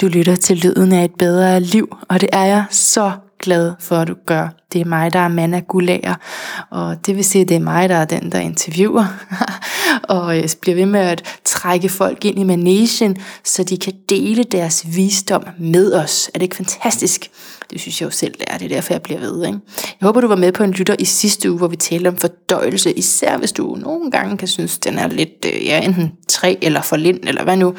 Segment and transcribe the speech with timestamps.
[0.00, 3.96] Du lytter til lyden af et bedre liv, og det er jeg så glad for,
[3.96, 4.48] at du gør.
[4.72, 6.14] Det er mig, der er Manna Gulager,
[6.70, 9.04] og det vil sige, at det er mig, der er den, der interviewer,
[10.14, 14.44] og jeg bliver ved med at trække folk ind i managen, så de kan dele
[14.44, 16.30] deres visdom med os.
[16.34, 17.30] Er det ikke fantastisk?
[17.70, 18.58] Det synes jeg jo selv, det er.
[18.58, 19.46] Det er derfor, jeg bliver ved.
[19.46, 19.58] Ikke?
[20.00, 22.16] Jeg håber, du var med på en lytter i sidste uge, hvor vi talte om
[22.16, 22.92] fordøjelse.
[22.92, 26.82] Især hvis du nogle gange kan synes, den er lidt, øh, ja, enten træ eller
[26.82, 27.74] for lind, eller hvad nu.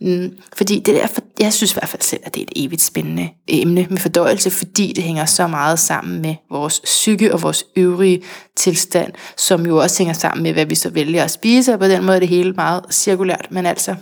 [0.00, 1.06] Mm, fordi det der,
[1.40, 4.50] jeg synes i hvert fald selv, at det er et evigt spændende emne med fordøjelse,
[4.50, 8.22] fordi det hænger så meget sammen med vores psyke og vores øvrige
[8.56, 11.86] tilstand, som jo også hænger sammen med, hvad vi så vælger at spise, og på
[11.86, 13.46] den måde er det hele meget cirkulært.
[13.50, 13.94] Men altså,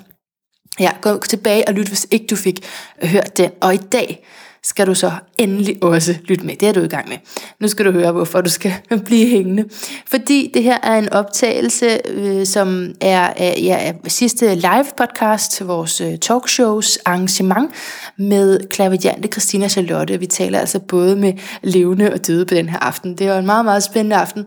[0.81, 2.65] ja, gå tilbage og lyt, hvis ikke du fik
[3.03, 3.51] hørt den.
[3.61, 4.27] Og i dag,
[4.65, 6.57] skal du så endelig også lytte med.
[6.57, 7.17] Det er du i gang med.
[7.61, 8.73] Nu skal du høre, hvorfor du skal
[9.07, 9.65] blive hængende.
[10.07, 15.67] Fordi det her er en optagelse, øh, som er øh, ja, sidste live podcast til
[15.67, 17.71] vores øh, talkshows arrangement
[18.17, 20.19] med klaviante Christina Charlotte.
[20.19, 23.19] Vi taler altså både med levende og døde på den her aften.
[23.19, 24.47] Det er en meget, meget spændende aften.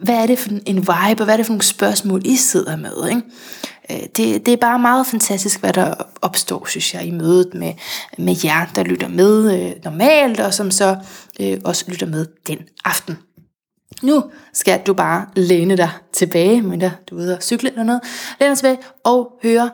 [0.01, 2.75] hvad er det for en vibe, og hvad er det for nogle spørgsmål, I sidder
[2.75, 3.09] med.
[3.09, 3.21] Ikke?
[3.91, 7.73] Øh, det, det er bare meget fantastisk, hvad der opstår, synes jeg, i mødet med,
[8.17, 10.97] med jer, der lytter med øh, normalt, og som så
[11.39, 13.17] øh, også lytter med den aften.
[14.01, 17.83] Nu skal du bare læne dig tilbage, men der du er ude og cykle eller
[17.83, 18.01] noget,
[18.39, 19.69] læne dig tilbage og høre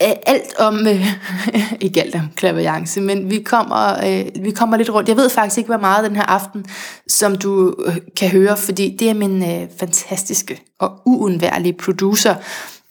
[0.00, 1.06] alt om, øh,
[1.80, 5.08] ikke alt om klaverjance, men vi kommer, øh, vi kommer lidt rundt.
[5.08, 6.66] Jeg ved faktisk ikke, hvor meget den her aften,
[7.08, 12.34] som du øh, kan høre, fordi det er min øh, fantastiske og uundværlige producer,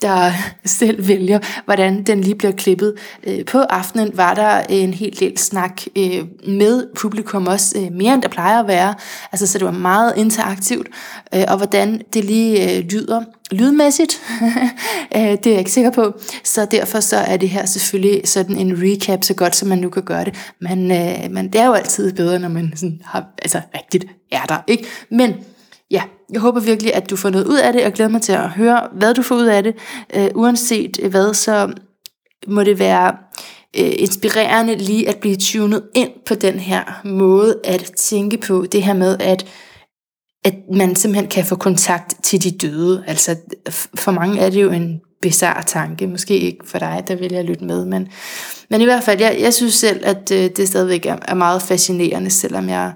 [0.03, 0.31] der
[0.65, 2.93] selv vælger, hvordan den lige bliver klippet.
[3.23, 8.13] Øh, på aftenen var der en helt del snak øh, med publikum også, øh, mere
[8.13, 8.95] end der plejer at være.
[9.31, 10.87] Altså, så det var meget interaktivt,
[11.47, 14.21] og hvordan det lige lyder lydmæssigt,
[15.13, 16.13] det er jeg ikke sikker på.
[16.43, 19.89] Så derfor så er det her selvfølgelig sådan en recap, så godt som man nu
[19.89, 20.35] kan gøre det.
[20.59, 20.87] Men,
[21.33, 24.85] men det er jo altid bedre, når man sådan har, altså rigtigt er der, ikke?
[25.09, 25.33] Men
[26.33, 28.49] jeg håber virkelig, at du får noget ud af det, og glæder mig til at
[28.49, 29.75] høre, hvad du får ud af det.
[30.15, 31.73] Øh, uanset øh, hvad, så
[32.47, 33.15] må det være
[33.77, 38.65] øh, inspirerende lige at blive tunet ind på den her måde at tænke på.
[38.71, 39.45] Det her med, at
[40.45, 43.03] at man simpelthen kan få kontakt til de døde.
[43.07, 43.35] Altså,
[43.95, 46.07] for mange er det jo en bizarre tanke.
[46.07, 47.85] Måske ikke for dig, der vil jeg lytte med.
[47.85, 48.07] Men,
[48.69, 51.61] men i hvert fald, jeg, jeg synes selv, at øh, det stadigvæk er, er meget
[51.61, 52.93] fascinerende, selvom jeg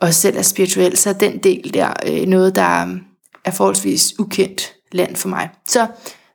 [0.00, 2.96] og selv er spirituel, så er den del der øh, noget, der øh,
[3.44, 5.48] er forholdsvis ukendt land for mig.
[5.68, 5.86] Så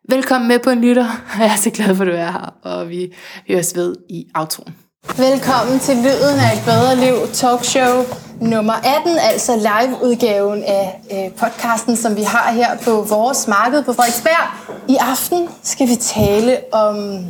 [0.09, 1.21] velkommen med på en lytter.
[1.39, 3.13] Jeg er så glad for, at du er her, og vi
[3.47, 4.75] høres ved i outroen.
[5.17, 8.03] Velkommen til Lyden af et bedre liv talkshow
[8.41, 13.93] nummer 18, altså live-udgaven af øh, podcasten, som vi har her på vores marked på
[13.93, 14.75] Frederiksberg.
[14.89, 17.25] I aften skal vi tale om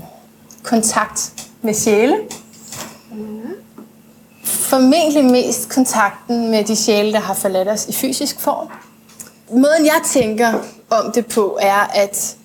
[0.64, 2.18] kontakt med sjæle,
[4.56, 8.68] formentlig mest kontakten med de sjæle, der har forladt os i fysisk form.
[9.52, 10.54] Måden jeg tænker
[10.90, 12.36] om det på, er, at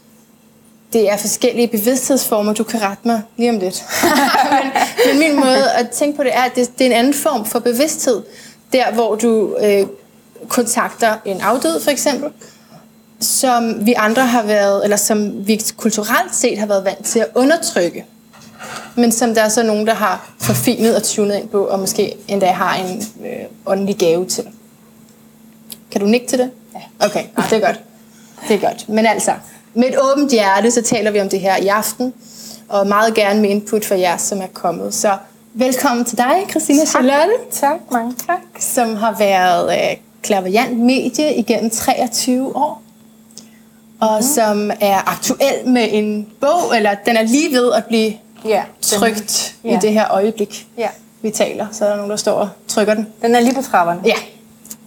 [0.92, 2.52] det er forskellige bevidsthedsformer.
[2.52, 3.84] Du kan rette mig lige om lidt.
[4.52, 4.72] men,
[5.06, 7.44] men min måde at tænke på det er, at det, det er en anden form
[7.44, 8.22] for bevidsthed.
[8.72, 9.86] Der, hvor du øh,
[10.48, 12.30] kontakter en afdød, for eksempel,
[13.20, 17.26] som vi andre har været, eller som vi kulturelt set har været vant til at
[17.34, 18.04] undertrykke
[18.96, 22.14] men som der er så nogen, der har forfinet og tunet ind på, og måske
[22.28, 24.44] endda har en øh, åndelig gave til.
[25.90, 26.50] Kan du nikke til det?
[26.74, 27.06] Ja.
[27.06, 27.80] Okay, ja, det er godt.
[28.48, 28.88] Det er godt.
[28.88, 29.32] Men altså,
[29.74, 32.14] med et åbent hjerte, så taler vi om det her i aften,
[32.68, 34.94] og meget gerne med input for jer, som er kommet.
[34.94, 35.16] Så
[35.54, 37.32] velkommen til dig, Christina Charlotte.
[37.52, 38.40] Tak, mange tak.
[38.58, 42.82] Som har været øh, klaverjant medie igennem 23 år
[44.00, 44.22] og mm.
[44.22, 48.12] som er aktuel med en bog, eller den er lige ved at blive
[48.44, 49.76] ja, trygt den, ja.
[49.76, 50.88] i det her øjeblik, ja.
[51.22, 51.66] vi taler.
[51.72, 53.06] Så er der nogen, der står og trykker den.
[53.22, 54.00] Den er lige på trapperne.
[54.04, 54.14] Ja.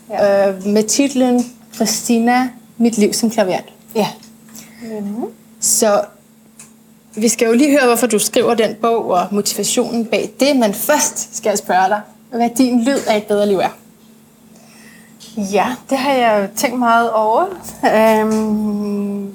[0.10, 0.50] ja.
[0.50, 1.46] Øh, med titlen
[1.76, 3.66] Christina, mit liv som klaviant.
[3.96, 4.08] Ja.
[4.82, 5.26] Mm-hmm.
[5.60, 6.02] Så
[7.16, 10.74] vi skal jo lige høre, hvorfor du skriver den bog og motivationen bag det, men
[10.74, 12.02] først skal jeg spørge dig,
[12.32, 13.70] hvad din lyd af et bedre liv er.
[15.38, 17.46] Ja, det har jeg jo tænkt meget over.
[17.96, 19.34] Øhm,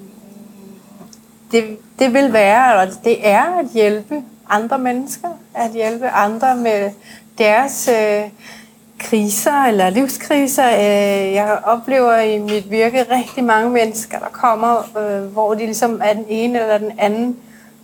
[1.53, 6.91] det, det vil være, og det er at hjælpe andre mennesker, at hjælpe andre med
[7.39, 8.31] deres øh,
[8.99, 10.69] kriser eller livskriser.
[10.69, 16.01] Øh, jeg oplever i mit virke rigtig mange mennesker, der kommer, øh, hvor de ligesom
[16.05, 17.37] er den ene eller den anden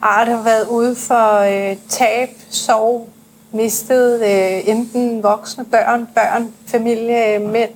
[0.02, 3.08] art har været ude for øh, tab, sorg,
[3.52, 7.70] mistet øh, enten voksne børn, børn, familie, mænd.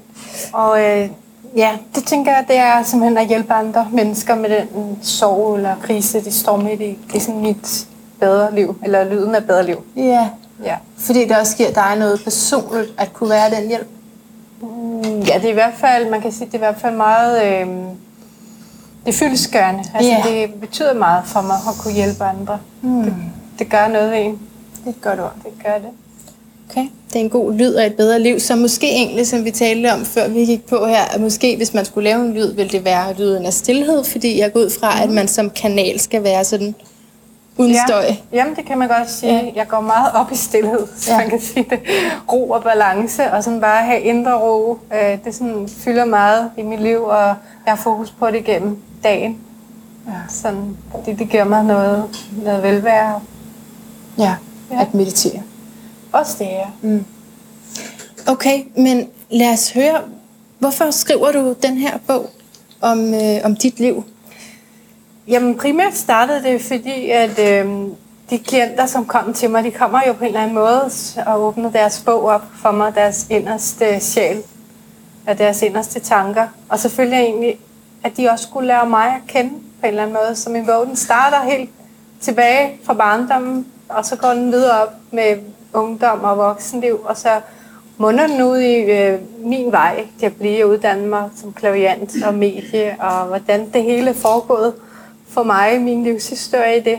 [0.53, 1.09] Og øh,
[1.57, 5.75] ja, det tænker jeg, det er simpelthen at hjælpe andre mennesker med den sorg eller
[5.83, 6.99] krise, de står midt i.
[7.07, 7.87] Det er sådan mit
[8.21, 9.85] bedre liv, eller lyden af bedre liv.
[9.97, 10.29] Ja,
[10.65, 10.77] Ja.
[10.99, 13.89] fordi det også giver dig noget personligt at kunne være den hjælp.
[14.61, 16.97] Mm, Ja, det er i hvert fald, man kan sige, det er i hvert fald
[16.97, 17.67] meget, øh,
[19.07, 19.85] det er fyldesgørende.
[19.95, 20.23] Altså, Ja.
[20.31, 22.59] det betyder meget for mig at kunne hjælpe andre.
[22.83, 23.03] Mm.
[23.03, 23.15] Det,
[23.59, 24.31] det gør noget ved en.
[24.79, 25.33] Det er et godt ord.
[25.45, 25.91] Det gør det.
[26.71, 26.87] Okay.
[27.09, 29.93] Det er en god lyd af et bedre liv, så måske egentlig, som vi talte
[29.93, 32.71] om, før vi gik på her, at måske hvis man skulle lave en lyd, ville
[32.73, 36.23] det være lyden af stillhed, fordi jeg går ud fra, at man som kanal skal
[36.25, 36.75] være sådan
[37.57, 37.81] uden Ja.
[37.89, 38.05] støj.
[38.33, 39.33] Jamen, det kan man godt sige.
[39.35, 39.51] Ja.
[39.57, 41.17] Jeg går meget op i stillhed, så Ja.
[41.19, 41.79] man kan sige det.
[42.33, 44.79] Ro og balance, og sådan bare have indre ro.
[44.95, 47.35] Øh, Det sådan fylder meget i mit liv, og jeg
[47.67, 49.39] har fokus på det gennem dagen.
[50.07, 50.13] Ja.
[50.29, 50.77] Sådan,
[51.07, 52.05] det, det giver mig noget,
[52.45, 53.21] noget velvære.
[54.19, 54.35] Ja,
[54.71, 54.81] Ja.
[54.81, 55.43] at meditere.
[56.13, 56.99] Også det, ja.
[58.27, 60.01] Okay, men lad os høre,
[60.59, 62.31] hvorfor skriver du den her bog
[62.81, 64.05] om, øh, om dit liv?
[65.29, 67.67] Jamen primært startede det, fordi at øh,
[68.31, 70.91] de klienter, som kom til mig, de kommer jo på en eller anden måde
[71.27, 74.43] og åbner deres bog op for mig, deres inderste sjæl,
[75.27, 76.47] og deres inderste tanker.
[76.69, 77.59] Og selvfølgelig egentlig,
[78.05, 80.37] at de også skulle lære mig at kende på en eller anden måde.
[80.37, 81.71] Så min bog, den starter helt
[82.21, 85.37] tilbage fra barndommen, og så går den videre op med
[85.73, 87.29] ungdom og voksenliv, og så
[87.99, 92.35] munder den ud i øh, min vej til at blive uddannet mig som klaviant og
[92.35, 94.75] medie, og hvordan det hele er foregået
[95.29, 96.99] for mig, min livshistorie i det.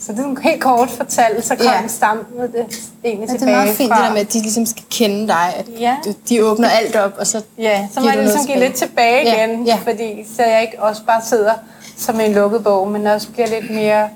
[0.00, 1.86] Så det er en helt kort fortalt, så kom Ja.
[1.88, 3.98] stammet det egentlig Ja, det er tilbage meget fint fra.
[3.98, 5.54] det der med, at de ligesom skal kende dig.
[5.56, 5.96] At Ja.
[6.28, 8.68] de åbner alt op, og så Ja, så må jeg ligesom give tilbage.
[8.68, 9.76] lidt tilbage Ja, igen, ja.
[9.84, 11.52] fordi så jeg ikke også bare sidder
[11.96, 14.08] som en lukket bog, men også bliver lidt mere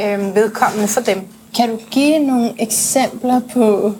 [0.00, 1.20] øh, vedkommende for dem.
[1.56, 3.92] Kan du give nogle eksempler på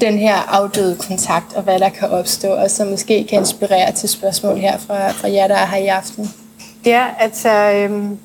[0.00, 4.08] den her afdøde kontakt, og hvad der kan opstå, og som måske kan inspirere til
[4.08, 6.30] spørgsmål her fra, fra jer, der er her i aften?
[6.86, 8.18] Ja, altså, øhm,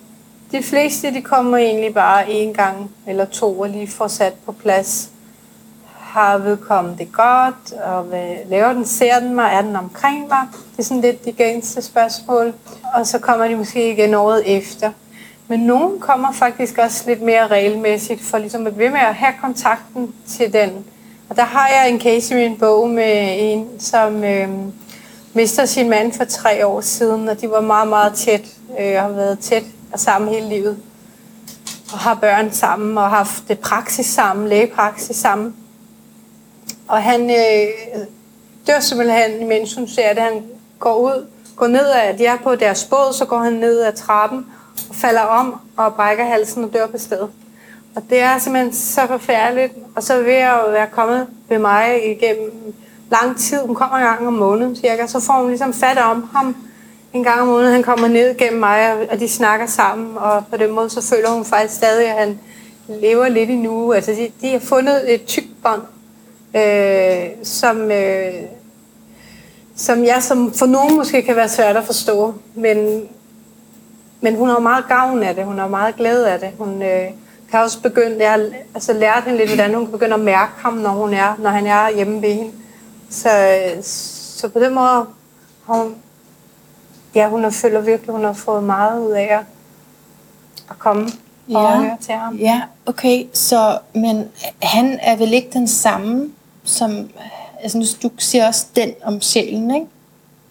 [0.52, 4.52] de fleste de kommer egentlig bare en gang eller to og lige får sat på
[4.52, 5.10] plads.
[5.94, 10.48] Har vedkommende det godt, og hvad laver den, ser den mig, er den omkring mig?
[10.72, 12.54] Det er sådan lidt de gængste spørgsmål.
[12.96, 14.92] Og så kommer de måske igen året efter.
[15.50, 19.34] Men nogen kommer faktisk også lidt mere regelmæssigt for ligesom at ved med at have
[19.42, 20.86] kontakten til den.
[21.30, 24.50] Og der har jeg en case i min bog med en, som øh,
[25.34, 28.46] mister sin mand for tre år siden, og de var meget, meget tæt,
[28.80, 29.64] øh, har været tæt
[29.94, 30.78] og sammen hele livet.
[31.94, 35.56] Og har børn sammen, og har haft det praksis sammen, lægepraksis sammen.
[36.88, 37.68] Og han øh,
[38.68, 40.24] dør simpelthen, mens hun ser det.
[40.24, 40.44] Han
[40.80, 43.94] går ud, går ned af, de er på deres båd, så går han ned ad
[43.94, 44.46] trappen
[44.94, 47.30] falder om og brækker halsen og dør på stedet.
[47.96, 49.74] Og det er simpelthen så forfærdeligt.
[49.96, 52.74] Og så ved jo være kommet ved mig igennem
[53.12, 56.30] lang tid, hun kommer en gang om måneden cirka, så får hun ligesom fat om
[56.34, 56.56] ham
[57.14, 57.74] en gang om måneden.
[57.74, 61.02] Han kommer ned gennem mig, og- og de snakker sammen, og på den måde så
[61.02, 62.40] føler hun faktisk stadig, at han
[62.88, 63.94] lever lidt endnu.
[63.94, 65.82] Altså de, de har fundet et tykt bånd,
[66.56, 68.34] øh, som, øh,
[69.76, 73.08] som jeg som for nogen måske kan være svært at forstå, men,
[74.22, 76.50] men hun har meget gavn af det, hun har meget glæde af det.
[76.60, 77.06] Hun øh,
[77.52, 80.74] kan også begynde, jeg altså lært hende lidt, hvordan hun kan begynde at mærke ham,
[80.74, 82.52] når, hun er, når han er hjemme ved hende.
[83.10, 85.06] Så, øh, så på den måde har
[85.68, 85.96] hun,
[87.16, 89.40] ja, hun har føler virkelig, hun har fået meget ud af at,
[90.70, 91.12] at komme og
[91.50, 91.78] Ja.
[91.80, 92.36] høre til ham.
[92.36, 94.28] Ja, okay, så, men
[94.62, 96.30] han er vel ikke den samme,
[96.64, 97.10] som,
[97.64, 99.88] altså nu- du siger også den om sjælen, ikke?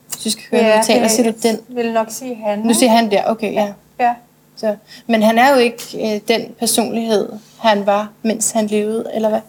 [0.09, 1.57] Hvis du skal høre, ja, du taler, siger du den.
[1.69, 2.59] Jeg vil nok sige han.
[2.59, 3.73] Nu siger han der, okay, ja.
[4.01, 4.15] Ja.
[4.57, 5.83] Så, men han er jo ikke
[6.15, 7.29] øh, den personlighed,
[7.61, 9.41] han var, mens han levede, eller hvad?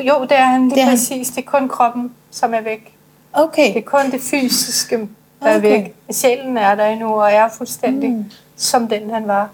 [0.00, 0.92] Jo, det er han lige Det er han.
[0.92, 1.28] præcis.
[1.28, 2.94] Det er kun kroppen, som er væk.
[3.32, 4.96] Okay, Det er kun det fysiske,
[5.40, 5.70] der er Okay.
[5.70, 5.94] væk.
[6.12, 8.24] Sjælen er der endnu, og er fuldstændig mm.
[8.56, 9.50] som den, han var.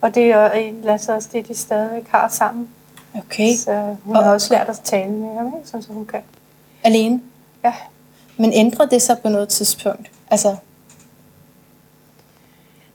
[0.00, 0.50] Og det er
[0.88, 2.68] altså også det, de stadigvæk har sammen.
[3.18, 3.54] okay.
[3.56, 5.68] Så hun har også lært at tale med ham, ikke?
[5.68, 6.20] sådan som hun kan.
[6.82, 7.20] Alene.
[7.64, 7.72] Ja.
[8.40, 10.10] Men ændrer det sig på noget tidspunkt?
[10.30, 10.56] Altså,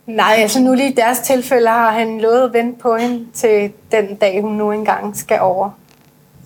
[0.06, 3.72] Nej, altså nu lige i deres tilfælde har han lovet at vente på hende til
[3.92, 5.70] den dag, hun nu engang skal over.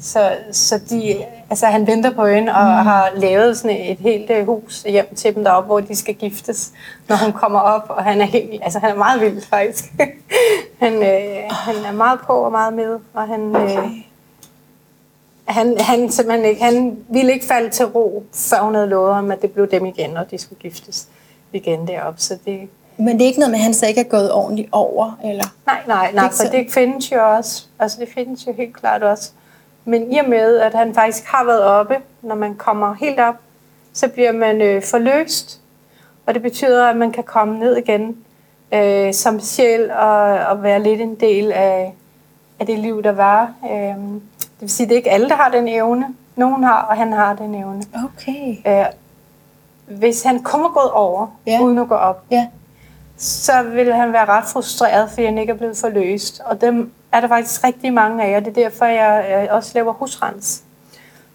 [0.01, 1.15] Så, så de,
[1.50, 2.88] altså han venter på hende og mm.
[2.88, 6.72] har lavet sådan et helt øh, hus hjem til dem deroppe, hvor de skal giftes,
[7.10, 7.86] når hun kommer op.
[7.89, 9.86] Og han er helt, altså han er meget vild faktisk.
[10.82, 13.89] han, øh, han er meget på og meget med, og han, øh,
[15.50, 19.32] han, han, simpelthen ikke, han ville ikke falde til ro, før hun havde lovet ham,
[19.32, 21.08] at det blev dem igen, og de skulle giftes
[21.53, 22.22] igen deroppe.
[22.22, 24.70] Så det, men det er ikke noget med, at han så ikke er gået ordentligt
[24.72, 25.20] over?
[25.24, 25.44] Eller?
[25.65, 27.65] Nej, nej, nej, for det findes jo også.
[27.79, 29.32] Altså det findes jo helt klart også.
[29.86, 33.36] Men i og med, at han faktisk har været oppe, når man kommer helt op,
[33.94, 35.60] så bliver man øh, forløst.
[36.25, 38.18] Og det betyder, at man kan komme ned igen
[38.74, 41.94] øh, som sjæl og, og være lidt en del af,
[42.60, 43.53] af det liv, der var.
[43.72, 44.22] Øh,
[44.60, 46.06] det vil sige, at det er ikke alle, der har den evne.
[46.36, 47.84] Nogen har, og han har den evne.
[48.06, 48.56] Okay.
[48.68, 48.86] Øh,
[49.98, 51.62] hvis han kun var gået over, ja.
[51.62, 52.48] uden at gå op, ja.
[53.18, 56.42] så ville han være ret frustreret, fordi han ikke er blevet forløst.
[56.46, 59.94] Og dem er der faktisk rigtig mange af, og det er derfor, jeg også laver
[59.94, 60.63] husrens.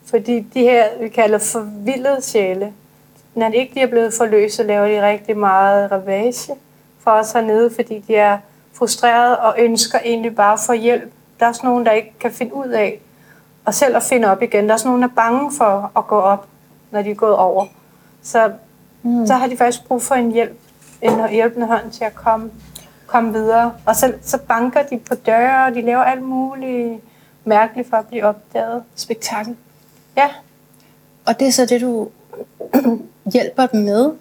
[0.07, 2.73] Fordi de her, vi kalder forvildede sjæle,
[3.35, 6.54] når de ikke er blevet forløst, så laver de rigtig meget ravage
[7.00, 8.38] for os hernede, fordi de er
[8.73, 11.12] frustrerede og ønsker egentlig bare for hjælp.
[11.40, 13.00] Der er også nogen, der ikke kan finde ud af
[13.64, 14.64] og selv at finde op igen.
[14.64, 16.47] Der er også nogen, der er bange for at gå op,
[16.90, 17.66] når de er gået over.
[18.23, 18.52] Så,
[19.02, 19.26] mm.
[19.26, 20.59] så har de faktisk brug for en hjælp,
[21.02, 22.50] en hjælpende hånd til at komme,
[23.06, 23.73] komme videre.
[23.87, 27.00] Og så, så banker de på døre, og de laver alt muligt
[27.44, 28.83] mærkeligt for at blive opdaget.
[28.94, 29.56] Spektakel.
[30.16, 30.28] Ja.
[31.26, 32.09] Og det er så det, du
[33.35, 34.12] hjælper dem med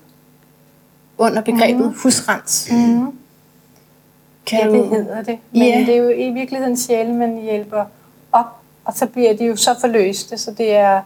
[1.17, 1.95] under begrebet mm.
[2.03, 2.71] husrens.
[2.71, 3.17] Mm.
[4.45, 5.39] Kan ja, det hedder det.
[5.51, 5.85] Men yeah.
[5.85, 7.85] det er jo i virkeligheden sjælen, man hjælper
[8.85, 11.01] og så bliver de jo så forløste, så det er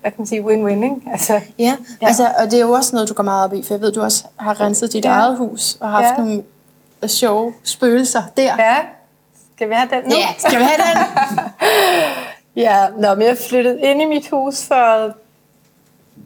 [0.00, 1.10] hvad kan man sige, win-win, ikke?
[1.12, 3.62] Altså, ja, ja, altså, og det er jo også noget, du går meget op i,
[3.62, 5.10] for jeg ved, du også har renset dit ja.
[5.10, 6.24] eget hus og haft ja.
[6.24, 6.42] nogle
[7.06, 8.54] sjove spøgelser der.
[8.58, 8.76] Ja,
[9.56, 10.16] skal vi have den nu?
[10.16, 11.38] Ja, skal vi have den?
[12.64, 15.12] ja, når jeg flyttede ind i mit hus for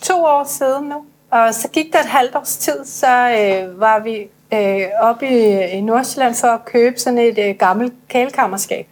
[0.02, 3.98] to år siden nu, og så gik der et halvt års tid, så øh, var
[3.98, 8.86] vi øh, oppe i, i Nordsjælland for at købe sådan et øh, gammelt kælkammerskab.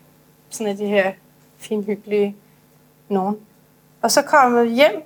[0.51, 1.13] Sådan et de her
[1.61, 2.37] finhyggelige
[3.09, 3.37] nogen.
[4.03, 5.03] Og så kom jeg hjem,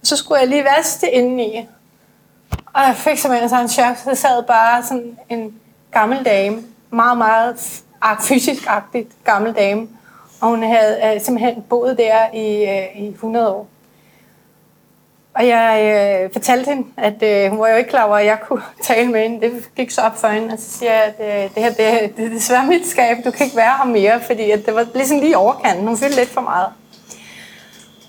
[0.00, 1.68] og så skulle jeg lige vaske det indeni.
[2.50, 7.18] Og jeg fik simpelthen sådan en chok, så sad bare sådan en gammel dame, meget,
[7.18, 9.88] meget ah, fysisk-agtigt gammel dame,
[10.40, 13.68] og hun havde øh, simpelthen boet der i, øh, i 100 år.
[15.36, 18.38] Og jeg øh, fortalte hende, at øh, hun var jo ikke klar over, at jeg
[18.48, 19.46] kunne tale med hende.
[19.46, 22.16] Det gik så op for hende, og så siger jeg, at øh, det her det,
[22.16, 24.86] det er desværre mit skab, du kan ikke være her mere, fordi at det var
[24.94, 25.86] ligesom lige overkanten.
[25.86, 26.66] Hun fyldte lidt for meget.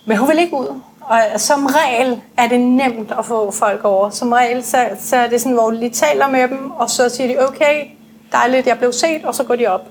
[0.06, 0.82] Men hun vil ikke ud.
[1.02, 4.10] Og som regel er det nemt at få folk over.
[4.10, 7.10] Som regel så, så er det sådan, hvor du lige taler med dem, og så
[7.10, 7.86] siger de, okay,
[8.32, 9.88] dejligt, jeg blev set, og så går de op.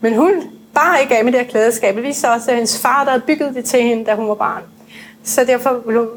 [0.00, 0.32] Men hun
[0.74, 1.94] bare ikke af med det her klædeskab.
[1.94, 4.34] Det viser også, at hendes far, der havde bygget det til hende, da hun var
[4.34, 4.62] barn.
[5.28, 5.70] Så derfor,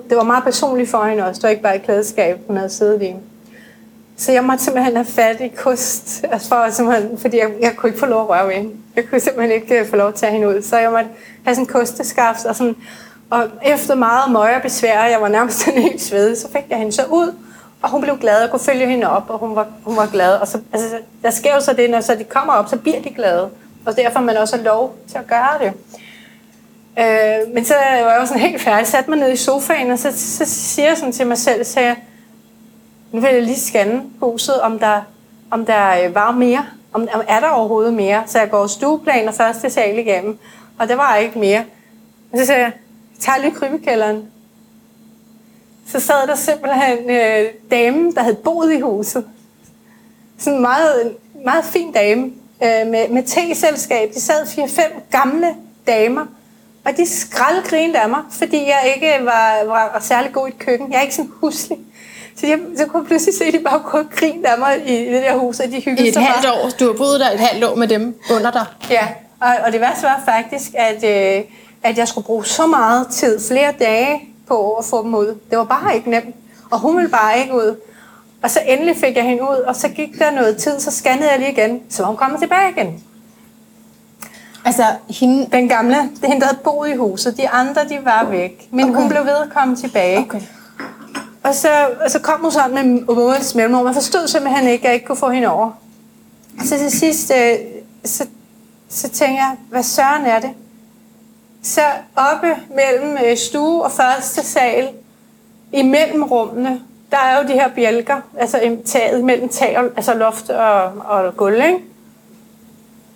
[0.10, 1.40] det var meget personligt for hende også.
[1.40, 3.16] Det var ikke bare et klædeskab, hun havde siddet i.
[4.18, 7.90] Så jeg måtte simpelthen have fat i kost, altså for, simpelthen, fordi jeg, jeg kunne
[7.90, 8.72] ikke få lov at røre ved hende.
[8.96, 10.62] Jeg kunne simpelthen ikke øh, få lov at tage hende ud.
[10.62, 11.10] Så jeg måtte
[11.44, 12.76] have sådan en kosteskaft og sådan
[13.30, 16.78] og efter meget møje og besvær, jeg var nærmest en helt sved, så fik jeg
[16.78, 17.36] hende så ud,
[17.82, 20.34] og hun blev glad, og kunne følge hende op, og hun var, hun var glad.
[20.34, 23.02] Og så, altså, der sker jo så det, når så de kommer op, så bliver
[23.02, 23.50] de glade.
[23.86, 25.74] Og derfor man også lov til at gøre det.
[27.00, 28.88] Øh, men så var jeg jo sådan helt færdig.
[28.88, 31.80] Satte mig ned i sofaen, og så, så siger jeg sådan til mig selv, så
[31.80, 31.96] jeg,
[33.12, 35.02] nu vil jeg lige scanne huset, om der,
[35.52, 36.66] om der var mere.
[36.94, 38.24] Om, om er der overhovedet mere?
[38.26, 40.38] Så jeg går stueplan og første sal igennem,
[40.80, 41.64] og der var ikke mere.
[42.32, 42.72] Og så siger jeg,
[43.20, 44.26] tager lige krybekælderen.
[45.88, 49.26] Så sad der simpelthen en øh, dame, der havde boet i huset.
[50.38, 52.24] Sådan en meget, meget fin dame
[52.64, 54.10] øh, med, med te-selskab.
[54.14, 55.56] De sad fire-fem gamle
[55.88, 56.26] damer,
[56.86, 60.92] og de skraldgrinede af mig, fordi jeg ikke var, var særlig god i køkken.
[60.92, 61.78] Jeg er ikke sådan huslig.
[62.36, 65.08] Så, jeg, så kunne jeg pludselig se, at de bare kunne grine af mig i,
[65.08, 66.70] i det der hus, og de hyggede I et halvt år?
[66.80, 68.66] Du har boet der et halvt år med dem under dig?
[68.90, 69.08] Ja,
[69.42, 71.04] og, og det værste var faktisk, at...
[71.38, 71.44] Øh,
[71.84, 75.28] at jeg skulle bruge så meget tid, flere dage, på at få dem ud.
[75.50, 76.36] Det var bare ikke nemt.
[76.72, 77.76] Og hun ville bare ikke ud.
[78.44, 81.32] Og så endelig fik jeg hende ud, og så gik der noget tid, så scannede
[81.32, 81.82] jeg lige igen.
[81.90, 83.04] Så var hun kommet tilbage igen.
[84.66, 85.48] Altså, hende...
[85.52, 87.38] Den gamle, det hende, der havde boet i huset.
[87.38, 88.68] De andre, de var væk.
[88.72, 89.00] Men okay.
[89.00, 90.20] hun blev ved at komme tilbage.
[90.20, 90.42] Okay.
[91.44, 91.70] Og så,
[92.04, 93.86] og så kom hun sådan med måneds mellemrum.
[93.86, 95.72] Man forstod simpelthen ikke, at jeg ikke kunne få hende over.
[96.64, 97.58] Så til sidst, øh,
[98.06, 98.26] så,
[98.90, 100.50] så tænkte jeg, hvad søren er det?
[101.64, 101.82] Så
[102.16, 104.90] oppe mellem øh, stue og første sal,
[105.74, 110.50] i mellemrummene, der er jo de her bjælker, altså taget mellem tag, og, altså loft
[110.50, 111.78] og, og gulv, ikke?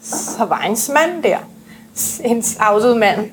[0.06, 1.38] Så var en mand der,
[2.26, 3.30] hendes afdøde mand.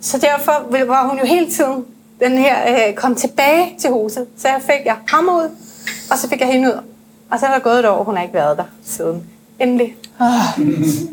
[0.00, 1.84] Så derfor var hun jo hele tiden
[2.20, 4.26] den her, øh, kom tilbage til huset.
[4.38, 5.50] Så jeg fik jeg ham ud,
[6.10, 6.80] og så fik jeg hende ud.
[7.30, 9.24] Og så er der gået et år, hun har ikke været der siden.
[9.58, 9.96] Endelig.
[10.20, 10.66] Oh.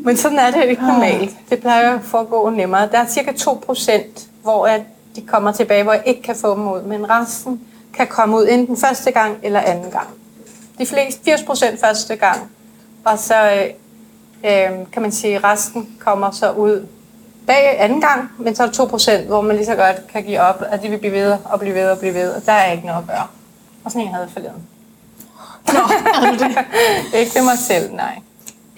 [0.06, 1.36] Men sådan er det ikke normalt.
[1.50, 2.90] Det plejer at foregå nemmere.
[2.92, 4.82] Der er cirka 2%, hvor at
[5.16, 6.82] de kommer tilbage, hvor jeg ikke kan få dem ud.
[6.82, 7.62] Men resten
[7.94, 10.08] kan komme ud enten første gang eller anden gang.
[10.80, 12.40] De fleste, 80% første gang.
[13.06, 13.36] Og så
[14.46, 16.88] øh, kan man sige, resten kommer så ud
[17.48, 20.40] bag anden gang, men så er der 2%, hvor man lige så godt kan give
[20.40, 22.72] op, at de vil blive ved og blive ved og blive ved, og der er
[22.72, 23.28] ikke noget at gøre.
[23.84, 24.64] Og sådan en havde forleden.
[25.68, 25.80] Nå,
[26.40, 26.58] det?
[27.20, 28.20] ikke det mig selv, nej.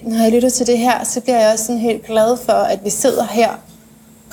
[0.02, 2.84] Når jeg lytter til det her, så bliver jeg også sådan helt glad for, at
[2.84, 3.50] vi sidder her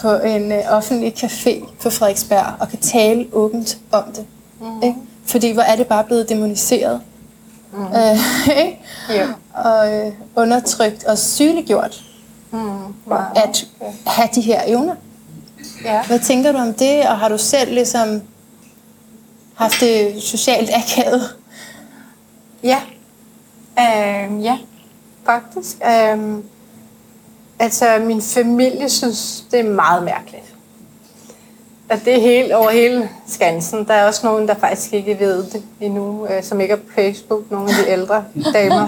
[0.01, 4.25] på en øh, offentlig café på Frederiksberg og kan tale åbent om det.
[4.59, 4.83] Mm.
[4.83, 4.95] Ikke?
[5.25, 7.01] Fordi hvor er det bare blevet demoniseret.
[7.73, 7.83] Mm.
[7.83, 8.79] Øh, ikke?
[9.11, 9.29] Yeah.
[9.53, 12.03] Og øh, undertrykt og sygeliggjort.
[12.51, 12.59] Mm.
[13.07, 13.17] Wow.
[13.35, 13.67] At
[14.05, 14.95] have de her evner.
[15.83, 16.05] Ja.
[16.05, 18.21] Hvad tænker du om det, og har du selv ligesom
[19.55, 21.35] haft det socialt akavet?
[22.63, 22.81] Ja.
[23.77, 24.57] Uh, ja,
[25.25, 25.77] faktisk.
[25.81, 26.43] Uh,
[27.59, 30.52] altså, min familie synes, det er meget mærkeligt.
[31.89, 33.85] At det er helt over hele skansen.
[33.87, 36.91] Der er også nogen, der faktisk ikke ved det endnu, uh, som ikke er på
[36.95, 37.51] Facebook.
[37.51, 38.23] Nogle af de ældre
[38.53, 38.87] damer.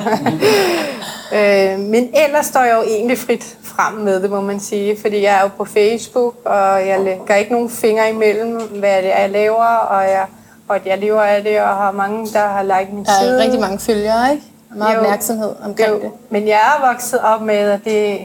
[1.32, 4.98] uh, men ellers står jeg jo egentlig frit frem med det, må man sige.
[5.02, 9.14] Fordi jeg er jo på Facebook, og jeg lægger ikke nogen fingre imellem, hvad det
[9.14, 9.66] er, jeg laver.
[9.66, 10.26] Og jeg
[10.68, 13.30] og jeg lever af det, og har mange, der har liket min side.
[13.30, 14.44] Der er rigtig mange følgere, ikke?
[14.76, 16.00] Meget jo, opmærksomhed omkring jo.
[16.00, 16.12] det.
[16.30, 18.18] Men jeg er vokset op med, at det,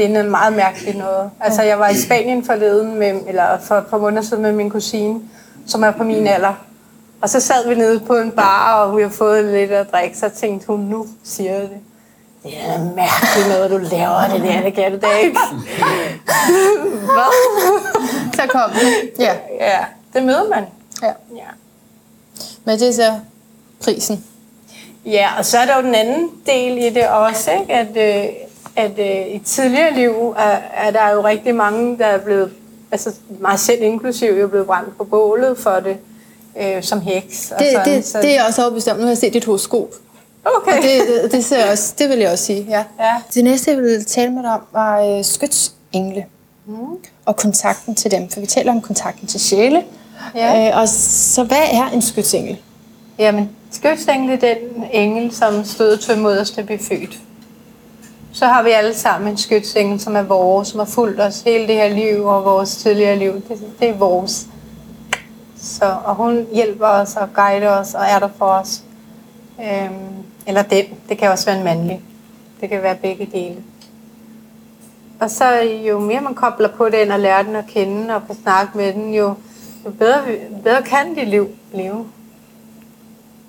[0.00, 1.30] det er noget meget mærkeligt noget.
[1.40, 4.70] Altså, jeg var i Spanien forleden, med, eller for et par måneder siden med min
[4.70, 5.20] kusine,
[5.66, 6.54] som er på min alder.
[7.22, 10.18] Og så sad vi nede på en bar, og vi har fået lidt at drikke,
[10.18, 11.78] så tænkte hun, nu siger jeg det.
[12.42, 15.38] Det er mærkeligt noget, du laver det der, det kan du da ikke.
[17.14, 17.32] Hvad?
[18.34, 19.10] så kom det.
[19.18, 19.34] Ja.
[19.60, 19.78] ja,
[20.14, 20.64] det møder man.
[21.02, 21.12] Ja.
[21.36, 21.48] ja.
[22.64, 23.14] Men det er så
[23.84, 24.24] prisen.
[25.06, 27.72] Ja, og så er der jo den anden del i det også, ikke?
[27.72, 28.32] at, øh,
[28.76, 32.50] at øh, i tidligere liv er, er der jo rigtig mange, der er blevet,
[32.92, 35.96] altså mig selv inklusiv, jo blevet brændt på bålet for det
[36.60, 37.46] øh, som heks.
[37.48, 38.18] Det, og sådan, det, så...
[38.18, 38.96] det er jeg også overbevist om.
[38.96, 39.88] Nu har jeg set dit horoskop.
[40.44, 40.76] Okay.
[40.76, 42.84] Og det, det, ser også, det vil jeg også sige, ja.
[43.00, 43.14] ja.
[43.34, 46.24] Det næste, jeg ville tale med dig om, var øh, skytsengle.
[46.66, 46.74] Mm.
[47.24, 48.28] Og kontakten til dem.
[48.28, 49.84] For vi taler om kontakten til sjæle,
[50.34, 50.68] Ja.
[50.68, 52.56] Øh, og så hvad er en skytsengel?
[53.18, 57.18] Jamen, skytsengel er den engel, som stod til mod os, at blive født.
[58.32, 61.66] Så har vi alle sammen en skytsengel, som er vores, som har fulgt os hele
[61.66, 63.32] det her liv og vores tidligere liv.
[63.32, 64.46] Det, det er vores.
[65.56, 68.82] Så, og hun hjælper os og guider os og er der for os.
[69.60, 70.84] Øhm, eller den.
[71.08, 72.02] Det kan også være en mandlig.
[72.60, 73.56] Det kan være begge dele.
[75.20, 78.36] Og så jo mere man kobler på den og lærer den at kende og kan
[78.42, 79.34] snakke med den, jo,
[79.84, 80.22] jo bedre,
[80.64, 82.06] bedre kan dit liv leve.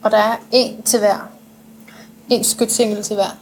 [0.04, 1.30] Og der er en til hver.
[2.30, 3.38] En skytsengel til hver.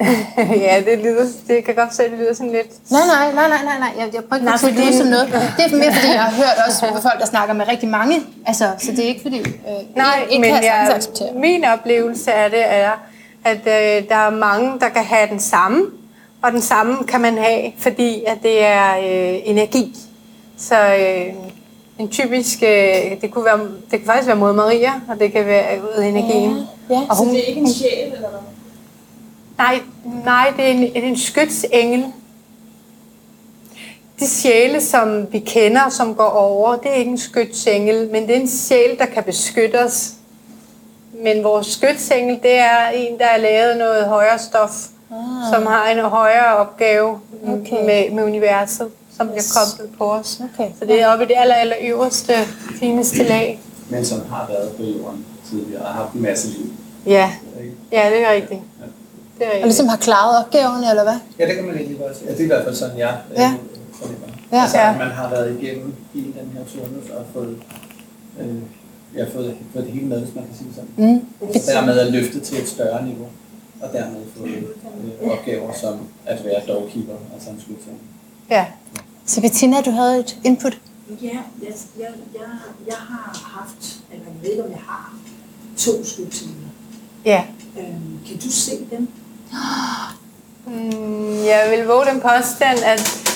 [0.66, 2.90] ja, det, lyder, det kan godt se, det lyder sådan lidt...
[2.90, 3.92] Nej, nej, nej, nej, nej, nej.
[3.98, 5.26] Jeg, jeg prøver ikke nej, at det som noget.
[5.56, 8.16] Det er mere, fordi jeg har hørt også med folk, der snakker med rigtig mange.
[8.46, 9.38] Altså, så det er ikke fordi...
[9.38, 11.00] Øh, nej, ikke men jeg,
[11.34, 12.90] min oplevelse af det er,
[13.44, 15.82] at øh, der er mange, der kan have den samme,
[16.42, 19.96] og den samme kan man have, fordi at det er øh, energi.
[20.58, 21.34] Så øh,
[21.98, 23.58] en typisk, øh, det kunne være,
[23.90, 26.56] det kan faktisk være mod Maria, og det kan være ud af energien.
[26.90, 27.00] Ja, ja.
[27.08, 28.38] Og hun, så det er ikke en sjæl, eller hvad?
[29.60, 29.82] Nej,
[30.24, 32.04] nej, det er en, en skytsengel.
[34.20, 38.36] De sjæle, som vi kender, som går over, det er ikke en skytsengel, men det
[38.36, 40.12] er en sjæl, der kan beskytte os.
[41.24, 44.70] Men vores skytsengel, det er en, der er lavet noget højere stof,
[45.10, 45.18] ah.
[45.52, 47.84] som har en højere opgave okay.
[47.84, 50.40] med, med universet som bliver koblet på os.
[50.54, 50.70] Okay.
[50.78, 52.32] Så det er oppe i det aller, aller øverste,
[52.80, 53.60] fineste lag.
[53.88, 56.72] Men som har været på jorden tidligere og har haft en masse liv.
[57.06, 57.32] Ja,
[57.92, 58.60] ja det er rigtigt.
[58.80, 58.86] Ja.
[59.40, 59.62] Rigtigt.
[59.62, 61.18] Og ligesom har klaret opgaverne, eller hvad?
[61.38, 62.26] Ja, det kan man egentlig godt sige.
[62.28, 63.54] Ja, det er i hvert fald sådan, jeg ja.
[64.52, 64.62] Ja.
[64.62, 64.98] Altså, ja.
[64.98, 67.56] man har været igennem i den her turnus og fået,
[68.40, 68.56] øh,
[69.16, 70.90] ja, fået, fået det hele med, hvis man kan sige sådan.
[70.96, 71.26] Mm.
[71.66, 73.26] Dermed er løftet til et større niveau,
[73.82, 78.00] og dermed fået øh, opgaver som at være dogkeeper, altså en skudtænder.
[78.50, 78.66] Ja.
[79.26, 80.78] Så Bettina, du havde et input?
[81.22, 82.48] Ja, jeg, jeg, jeg,
[82.86, 85.14] jeg har haft, eller jeg ved ikke, om jeg har,
[85.76, 86.68] to skudtimer.
[87.24, 87.44] Ja.
[87.78, 89.08] Øhm, kan du se dem?
[90.66, 93.30] Mm, jeg vil våge den påstand, at,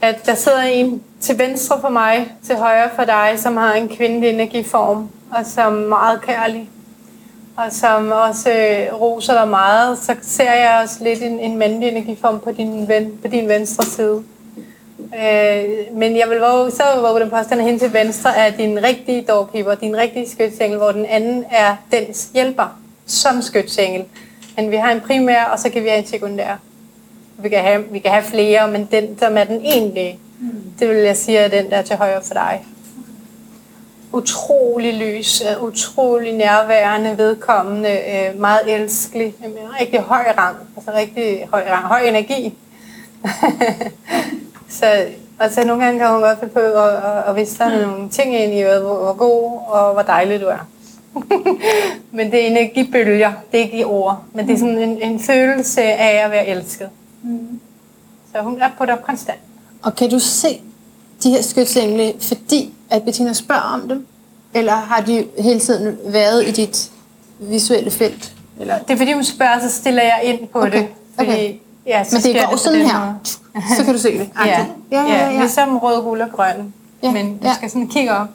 [0.00, 3.88] at der sidder en til venstre for mig, til højre for dig, som har en
[3.88, 6.70] kvindelig energiform, og som er meget kærlig,
[7.56, 9.98] og som også øh, roser dig meget.
[9.98, 13.84] Så ser jeg også lidt en, en mandlig energiform på din, ven, på din venstre
[13.84, 14.22] side.
[14.98, 19.24] Øh, men jeg vil våge, så våge den påstand hen til venstre er din rigtige
[19.28, 24.04] doorkeeper, din rigtige skytsengel, hvor den anden er dens hjælper som skytsengel.
[24.56, 26.56] Men vi har en primær, og så kan vi have en sekundær.
[27.38, 30.62] Vi kan have, vi kan have flere, men den, som er den egentlige, mm.
[30.78, 32.64] det vil jeg sige, er den, der er til højre for dig.
[34.12, 39.34] Utrolig lys, øh, utrolig nærværende, vedkommende, øh, meget elskelig,
[39.80, 42.54] rigtig høj rang, altså rigtig høj rang, høj energi.
[44.78, 44.86] så
[45.40, 48.36] altså, nogle gange kan hun godt finde på at, at, at vise dig nogle ting
[48.36, 50.66] ind i hvor, hvor god og hvor dejlig du er.
[52.16, 55.20] men det er energibølger, det er ikke i ord, men det er sådan en, en
[55.20, 56.88] følelse af at være elsket.
[57.22, 57.60] Mm.
[58.32, 59.38] Så hun er på dig konstant.
[59.82, 60.60] Og kan du se
[61.22, 64.06] de her skytsengle, fordi at Bettina spørger om dem?
[64.54, 66.90] Eller har de hele tiden været i dit
[67.38, 68.34] visuelle felt?
[68.60, 68.78] Eller?
[68.78, 70.72] Det er fordi hun spørger, så stiller jeg ind på okay.
[70.72, 70.88] det.
[71.14, 71.54] Fordi, okay.
[71.86, 73.14] Ja, så Men det går det sådan her,
[73.76, 74.30] så kan du se det.
[74.46, 74.46] ja.
[74.46, 75.40] Ja, ja, ja, ja.
[75.40, 76.74] ligesom rød, guld og grøn.
[77.02, 77.10] Ja.
[77.10, 77.54] Men du ja.
[77.54, 78.28] skal sådan kigge op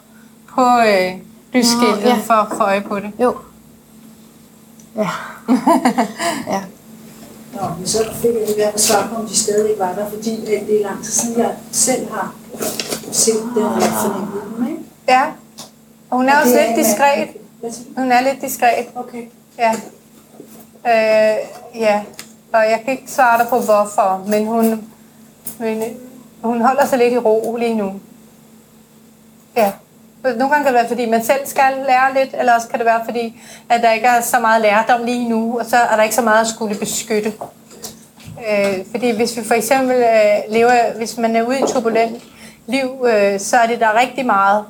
[0.48, 1.14] på øh,
[1.56, 2.18] lysskiltet ja.
[2.24, 3.12] for at få øje på det.
[3.20, 3.36] Jo.
[4.96, 5.10] Ja.
[6.54, 6.62] ja.
[7.54, 10.42] Nå, men så fik jeg ikke være svar på, om de stadig var der, fordi
[10.46, 12.36] det er lang tid siden, jeg selv har
[13.12, 14.82] set det og fornemmet dem, ikke?
[15.08, 15.24] Ja,
[16.10, 17.30] og hun er og også lidt diskret.
[17.98, 18.86] Hun er lidt diskret.
[18.96, 19.24] Okay.
[19.58, 19.72] Ja.
[20.88, 21.38] Øh,
[21.76, 22.02] ja,
[22.54, 24.90] og jeg kan ikke svare dig på hvorfor, men hun,
[25.60, 25.84] men
[26.44, 28.00] hun holder sig lidt i ro lige nu.
[29.58, 29.72] Ja.
[30.26, 32.86] Nogle gange kan det være, fordi man selv skal lære lidt, eller også kan det
[32.86, 36.04] være, fordi at der ikke er så meget lærdom lige nu, og så er der
[36.04, 37.34] ikke så meget at skulle beskytte.
[38.50, 42.22] Øh, fordi hvis vi for eksempel øh, lever, hvis man er ude i et turbulent
[42.68, 44.66] liv, øh, så er det der rigtig meget.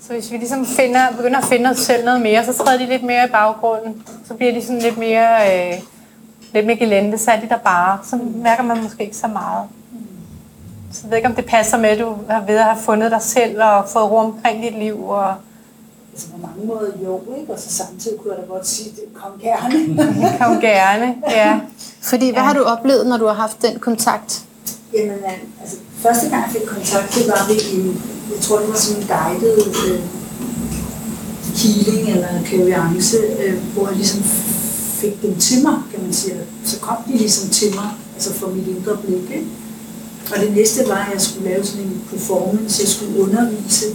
[0.00, 2.86] Så hvis vi ligesom finder, begynder at finde os selv noget mere, så træder de
[2.86, 4.02] lidt mere i baggrunden.
[4.28, 5.78] Så bliver de sådan lidt mere, øh,
[6.52, 7.98] lidt mere gelente, så er de der bare.
[8.04, 9.68] Så mærker man måske ikke så meget.
[10.94, 13.10] Så jeg ved ikke, om det passer med, at du har ved at have fundet
[13.10, 15.08] dig selv og fået ro omkring dit liv.
[15.08, 15.34] Og...
[16.12, 17.52] Altså på mange måder jo, ikke?
[17.52, 19.74] Og så samtidig kunne jeg da godt sige, det kom gerne.
[20.40, 21.60] kom gerne, ja.
[22.00, 22.46] Fordi hvad ja.
[22.46, 24.44] har du oplevet, når du har haft den kontakt?
[24.94, 25.18] Jamen,
[25.60, 28.02] altså, første gang jeg fik kontakt, det var ved en,
[28.32, 30.00] jeg tror det var sådan en guided øh,
[31.60, 34.22] healing eller clairvoyance, øh, hvor jeg ligesom
[35.00, 36.34] fik dem til mig, kan man sige.
[36.64, 39.46] Så kom de ligesom til mig, altså for mit indre blik, ikke?
[40.32, 43.86] Og det næste var, at jeg skulle lave sådan en performance, jeg skulle undervise.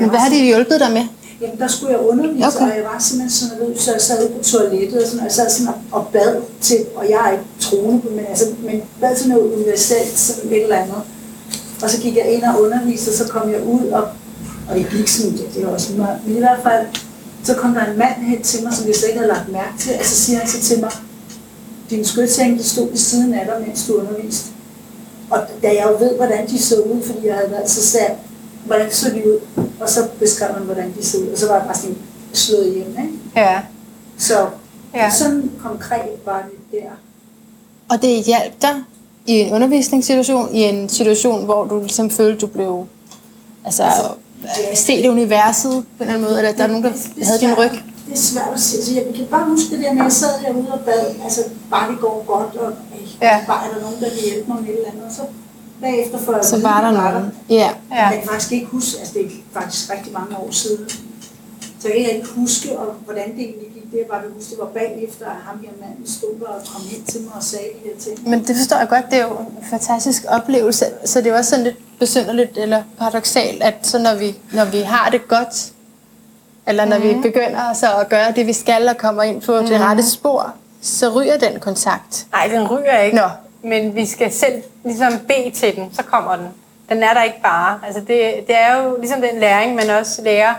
[0.00, 1.04] Men hvad har de hjulpet dig med?
[1.40, 2.70] Jamen, der skulle jeg undervise, okay.
[2.70, 5.32] og jeg var simpelthen sådan, ved, så jeg sad på toilettet, og, sådan, og jeg
[5.32, 8.82] sad sådan og, og bad til, og jeg er ikke troende på, men, altså, men
[9.00, 11.02] bad til noget universelt, sådan et eller andet.
[11.82, 14.04] Og så gik jeg ind og underviste, og så kom jeg ud, og,
[14.68, 16.86] og det gik sådan, det, det var også meget, men i hvert fald,
[17.44, 19.78] så kom der en mand hen til mig, som jeg slet ikke havde lagt mærke
[19.78, 20.92] til, og så siger han så til mig,
[21.90, 24.51] din skytseng, stod ved siden af dig, mens du underviste.
[25.32, 28.14] Og da jeg jo ved, hvordan de så ud, fordi jeg havde været så sær,
[28.66, 29.38] hvordan så de ud,
[29.80, 31.96] og så beskrev man, hvordan de så ud, og så var jeg bare sådan
[32.32, 33.18] slået hjem, ikke?
[33.36, 33.60] Ja.
[34.18, 34.46] Så
[34.94, 35.10] ja.
[35.10, 36.90] sådan konkret var det der.
[37.88, 38.74] Og det hjalp dig
[39.26, 42.86] i en undervisningssituation, i en situation, hvor du ligesom følte, du blev
[43.64, 44.02] altså, altså
[44.74, 46.92] set universet på en eller anden måde, eller der er nogen, der
[47.24, 47.70] havde din ryg?
[48.12, 48.84] Det er svært at se.
[48.84, 51.90] Så jeg kan bare huske det der, når jeg sad herude og bad, altså bare
[51.90, 52.72] det går godt, og
[53.22, 53.44] ja.
[53.46, 55.22] bare er der nogen, der kan hjælpe mig med et eller andet, og så
[55.80, 57.32] bagefter for Så var der nogen.
[57.48, 57.70] Ja.
[57.90, 58.06] ja.
[58.08, 60.88] Jeg kan faktisk ikke huske, altså det er faktisk rigtig mange år siden,
[61.80, 63.92] så jeg kan ikke huske, og hvordan det egentlig gik.
[63.92, 66.82] Det er bare, at huske, det var bagefter, at ham her manden stod og kom
[66.94, 68.28] ind til mig og sagde de her ting.
[68.30, 70.84] Men det forstår jeg godt, det er jo en fantastisk oplevelse.
[71.04, 74.78] Så det er også sådan lidt besynderligt eller paradoxalt, at så når vi, når vi
[74.80, 75.72] har det godt,
[76.66, 77.10] eller når mm-hmm.
[77.10, 77.22] vi mhm.
[77.22, 79.66] begynder så at gøre det, vi skal, og kommer ind på mm-hmm.
[79.66, 79.88] det mhm.
[79.88, 82.26] rette spor, så ryger den kontakt.
[82.32, 83.16] Nej, den ryger ikke.
[83.16, 83.28] Nå.
[83.62, 86.46] Men vi skal selv ligesom bede til den, så kommer den.
[86.88, 87.80] Den er der ikke bare.
[87.86, 90.54] Altså det, det er jo ligesom den læring, man også lærer.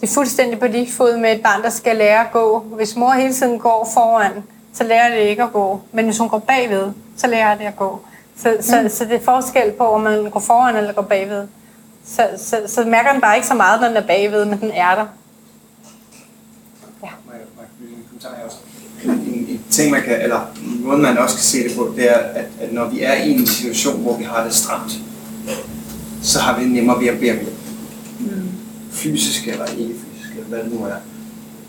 [0.00, 2.58] Det er fuldstændig på lige fod med et barn, der skal lære at gå.
[2.58, 4.32] Hvis mor hele tiden går foran,
[4.74, 5.80] så lærer det ikke at gå.
[5.92, 8.00] Men hvis hun går bagved, så lærer det at gå.
[8.38, 8.88] Så, så, mm.
[8.88, 11.48] så det er forskel på, om man går foran eller går bagved.
[12.06, 14.70] Så, så, så mærker den bare ikke så meget, når den er bagved, men den
[14.70, 15.06] er der.
[18.22, 18.28] Ja.
[18.28, 18.56] Må jeg, må jeg en kommentar også?
[19.04, 22.10] en, en ting, man kan, eller en måde, man også kan se det på, det
[22.10, 24.92] er, at, at når vi er i en situation, hvor vi har det stramt,
[26.22, 27.52] så har vi nemmere ved at bære med.
[28.20, 28.48] Mm.
[28.90, 30.94] Fysisk eller ikke fysisk, eller hvad det nu er.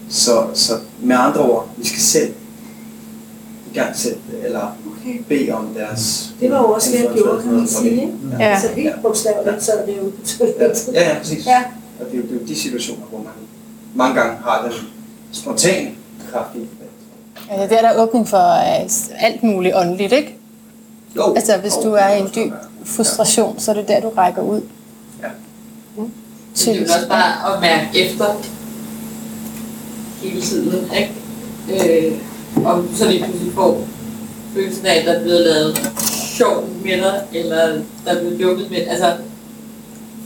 [0.09, 2.33] Så, så med andre ord, vi skal selv
[3.71, 5.19] i gang sætte eller okay.
[5.27, 6.33] bede om deres...
[6.39, 8.13] Det var jo også det, jeg gjorde, kan man sige.
[8.31, 8.45] Ja.
[8.45, 8.49] Ja.
[8.49, 11.01] Altså helt bogstaveligt sad det jo ja.
[11.01, 11.45] ja, ja, præcis.
[11.45, 11.63] Ja.
[11.99, 13.33] Og det er, jo, det er jo de situationer, hvor man
[13.95, 14.73] mange gange har den
[15.31, 15.89] spontane
[16.31, 16.67] kraft i
[17.51, 20.35] Altså, det er der åbning for uh, alt muligt åndeligt, ikke?
[21.15, 21.33] Jo.
[21.35, 22.53] Altså, hvis du er i en dyb
[22.85, 24.61] frustration, så er det der, du rækker ud.
[25.21, 25.27] Ja.
[25.97, 26.11] Mm.
[26.55, 28.25] Det er jo også bare at mærke efter
[30.23, 32.09] hele tiden, ikke?
[32.09, 32.17] Øh,
[32.65, 33.81] om så lige pludselig får
[34.53, 35.77] følelsen af, at der er blevet lavet
[36.37, 37.57] sjov med dig, eller
[38.05, 39.13] der er blevet jobbet med Altså,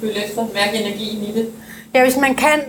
[0.01, 1.49] følg efter, mærke energien i det.
[1.93, 2.59] Ja, hvis man kan.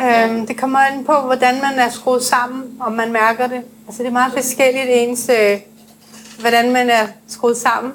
[0.00, 3.62] Øhm, det kommer an på, hvordan man er skruet sammen, om man mærker det.
[3.86, 5.58] Altså, det er meget forskelligt ens, øh,
[6.40, 7.92] hvordan man er skruet sammen.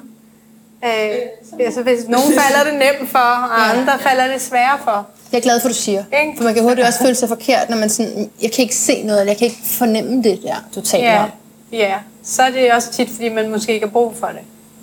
[0.84, 5.06] Øh, altså, hvis nogen falder det nemt for, og andre falder det sværere for.
[5.32, 6.04] Jeg er glad for, at du siger.
[6.36, 9.02] For man kan hurtigt også føle sig forkert, når man sådan, jeg kan ikke se
[9.02, 11.22] noget, eller jeg kan ikke fornemme det der, du taler ja.
[11.22, 11.30] om.
[11.72, 14.40] Ja, så er det også tit, fordi man måske ikke har brug for det.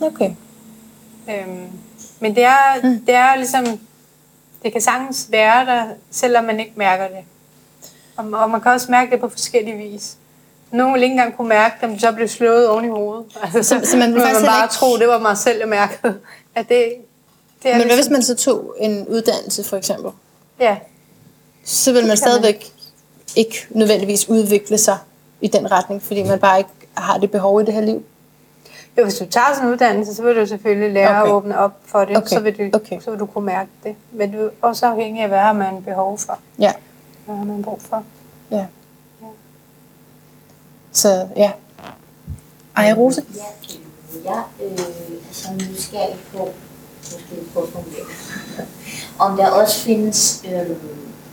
[0.07, 0.29] Okay.
[1.29, 1.67] Øhm,
[2.19, 2.99] men det er, mm.
[3.05, 3.79] det er ligesom,
[4.63, 7.25] det kan sagtens være der, selvom man ikke mærker det.
[8.17, 10.15] Og, og man kan også mærke det på forskellige vis.
[10.71, 13.25] Nogle vil ikke engang kunne mærke det, men så blev slået oven i hovedet.
[13.43, 14.73] Altså, så, så man vil faktisk man bare ikke...
[14.73, 16.19] tro, det var mig selv, jeg mærkede.
[16.55, 16.93] At det,
[17.63, 17.97] det er men hvad ligesom...
[17.97, 20.11] hvis man så tog en uddannelse, for eksempel?
[20.59, 20.77] Ja.
[21.63, 23.33] Så vil man stadigvæk man.
[23.35, 24.97] ikke nødvendigvis udvikle sig
[25.41, 28.05] i den retning, fordi man bare ikke har det behov i det her liv.
[28.97, 31.29] Jo, hvis du tager sådan en uddannelse, så vil du selvfølgelig lære okay.
[31.29, 32.27] at åbne op for det, okay.
[32.27, 32.99] så, vil du, okay.
[32.99, 33.95] så vil du kunne mærke det.
[34.11, 36.39] Men du er også afhængig af, hvad har man behov for.
[36.59, 36.73] Ja.
[37.25, 38.03] Hvad har man brug for.
[38.51, 38.65] Ja.
[39.21, 39.27] ja.
[40.91, 41.51] Så ja.
[42.75, 43.25] Ej, Rose?
[43.35, 43.41] Ja,
[44.25, 46.49] jeg øh, er så nysgerrig på,
[47.01, 47.67] måske på
[49.25, 50.77] om der også findes, øh,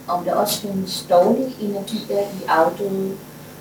[0.09, 3.17] om der også findes dårlige energier i afdøde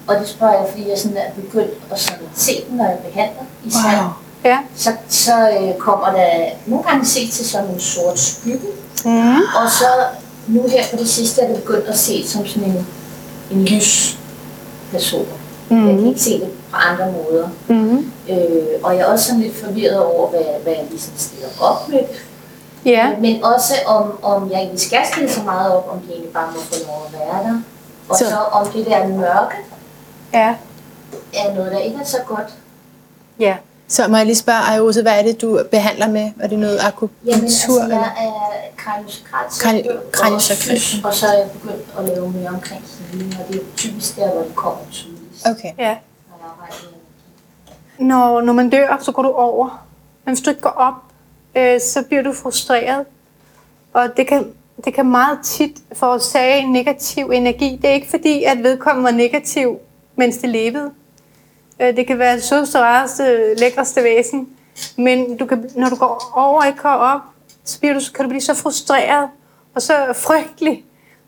[0.08, 2.98] og det spørger jeg, fordi jeg sådan er begyndt at sådan se den, når jeg
[2.98, 4.10] behandler i wow.
[4.46, 4.60] Ja.
[4.76, 8.68] Så, så øh, kommer der nogle gange se til sådan en sort skygge.
[9.06, 9.36] Mm.
[9.36, 9.86] Og så
[10.48, 12.88] nu her på det sidste er det begyndt at se som sådan en,
[13.52, 14.18] en lys
[14.92, 15.28] person.
[15.70, 15.88] Mm.
[15.88, 17.50] Jeg kan ikke se det på andre måder.
[17.68, 18.12] Mm.
[18.30, 21.90] Øh, og jeg er også sådan lidt forvirret over, hvad, hvad jeg ligesom stiller op
[21.90, 22.08] med det.
[22.88, 23.22] Yeah.
[23.22, 26.48] Men også om, om jeg egentlig skal stille så meget op, om de egentlig bare
[26.56, 27.60] må få lov at være der.
[28.10, 29.56] Og så, så om det der mørke,
[30.34, 30.56] ja.
[31.34, 32.54] er noget, der ikke er så godt.
[33.40, 33.58] Ja.
[33.88, 36.32] Så må jeg lige spørge, Ayose, hvad er det, du behandler med?
[36.40, 37.30] Er det noget akupunktur?
[37.30, 38.72] Jamen, altså, jeg er
[40.12, 44.16] kraniosakral, og så er jeg begyndt at lave mere omkring healing, og det er typisk
[44.16, 45.48] der, hvor det kommer tydeligst.
[45.48, 45.72] Okay.
[45.78, 45.98] Ja.
[48.00, 49.86] Når, når man dør, så går du over.
[50.26, 50.94] Men hvis du ikke går op,
[51.56, 53.06] øh, så bliver du frustreret.
[53.94, 54.52] Og det kan,
[54.86, 57.80] det kan meget tit forårsage negativ energi.
[57.82, 59.80] Det er ikke fordi, at vedkommende var negativ
[60.16, 60.92] mens det levede.
[61.80, 64.50] Øh, det kan være det sødeste, rareste, lækreste væsen,
[64.98, 67.22] men du kan, når du går over og ikke går op,
[67.64, 69.30] så bliver du, kan du blive så frustreret,
[69.76, 70.86] og så frygtelig,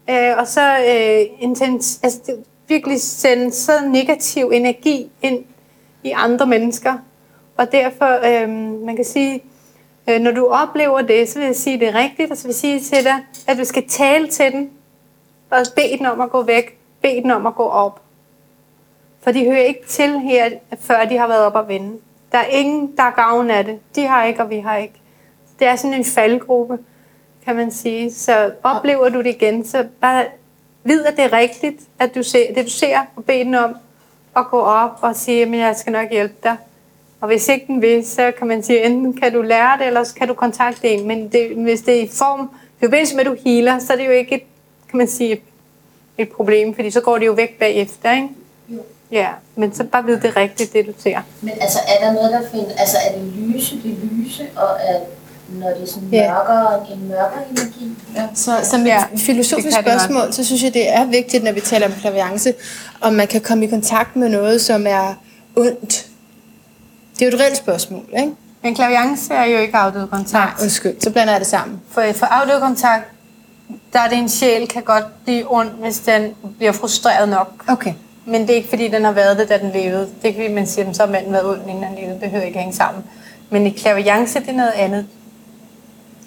[0.10, 5.46] øh, og så øh, intens, altså det virkelig sende så negativ energi ind
[6.04, 6.94] i andre mennesker.
[7.58, 8.50] Og derfor, øh,
[8.86, 9.44] man kan sige,
[10.10, 12.56] øh, når du oplever det, så vil jeg sige, det rigtigt, og så vil jeg
[12.56, 13.16] sige til dig,
[13.48, 14.70] at du skal tale til den,
[15.50, 18.02] og bede den om at gå væk, bede den om at gå op.
[19.26, 21.98] For de hører ikke til her, før de har været op og vende.
[22.32, 23.80] Der er ingen, der er gavn af det.
[23.96, 24.94] De har ikke, og vi har ikke.
[25.60, 26.78] Det er sådan en faldgruppe,
[27.46, 28.14] kan man sige.
[28.14, 30.26] Så oplever du det igen, så bare
[30.84, 33.76] vid, at det er rigtigt, at du ser, det du ser, og beder den om
[34.36, 36.58] at gå op og sige, at jeg skal nok hjælpe dig.
[37.22, 40.04] Og hvis ikke den vil, så kan man sige, enten kan du lære det, eller
[40.04, 41.08] så kan du kontakte en.
[41.08, 43.98] Men det, hvis det er i form, i forbindelse med, at du healer, så er
[43.98, 44.44] det jo ikke et,
[44.90, 45.42] kan man sige,
[46.18, 48.30] et problem, fordi så går det jo væk bagefter, ikke?
[49.16, 51.20] Ja, men så bare vide det rigtigt, det du ser.
[51.42, 55.00] Men altså, er der noget, der findes, altså er det lyse, det lyse, og er,
[55.50, 56.94] når det er sådan mørkere, ja.
[56.94, 57.98] en mørkere energi?
[58.16, 58.28] Ja.
[58.34, 61.88] Så som et ja, filosofisk spørgsmål, så synes jeg, det er vigtigt, når vi taler
[61.88, 62.54] om klaviance,
[63.02, 65.14] om man kan komme i kontakt med noget, som er
[65.56, 66.08] ondt.
[67.14, 68.32] Det er jo et reelt spørgsmål, ikke?
[68.64, 70.58] Men klaviance er jo ikke afdød kontakt.
[70.58, 71.82] Nej, undskyld, så blander jeg det sammen.
[71.92, 73.04] For, for afdød kontakt,
[73.94, 77.64] der er det en sjæl, kan godt blive ond, hvis den bliver frustreret nok.
[77.68, 77.94] Okay.
[78.26, 80.02] Men det er ikke, fordi den har været det, da den levede.
[80.02, 82.20] Det er ikke, fordi man siger, at så har manden været ond, inden han levede.
[82.22, 83.04] Det hører ikke hænge sammen.
[83.50, 85.06] Men i klaviance, det er noget andet.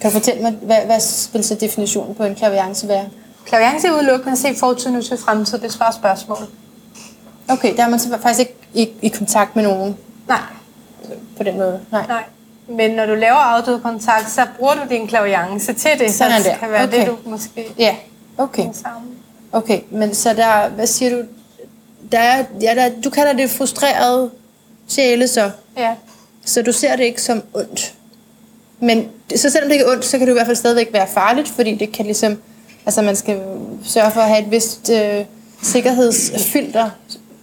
[0.01, 3.05] Kan du fortælle mig, hvad, hvad vil så definitionen på en klaviance være?
[3.47, 5.59] Klaviance er udelukkende at se fortid, nu til fremtid.
[5.59, 6.39] Det er svar spørgsmål.
[7.49, 9.97] Okay, der er man så faktisk ikke i, i kontakt med nogen?
[10.29, 10.39] Nej.
[11.37, 11.81] På den måde?
[11.93, 12.07] Nej.
[12.09, 12.25] Nej.
[12.69, 16.15] Men når du laver afdød kontakt, så bruger du din klaviance til det.
[16.15, 17.01] Sådan så det kan være okay.
[17.01, 17.75] det, du måske...
[17.79, 17.97] Ja,
[18.39, 18.67] okay.
[19.53, 21.23] Okay, men så der, hvad siger du,
[22.13, 24.31] der er, ja, der, du kalder det frustreret
[24.89, 25.51] sjæle så.
[25.77, 25.95] Ja.
[26.45, 27.95] Så du ser det ikke som ondt.
[28.81, 31.07] Men så selvom det ikke er ondt, så kan det i hvert fald stadigvæk være
[31.07, 32.39] farligt, fordi det kan ligesom,
[32.87, 33.41] altså man skal
[33.85, 35.25] sørge for at have et vist øh,
[35.63, 36.91] sikkerhedsfilter,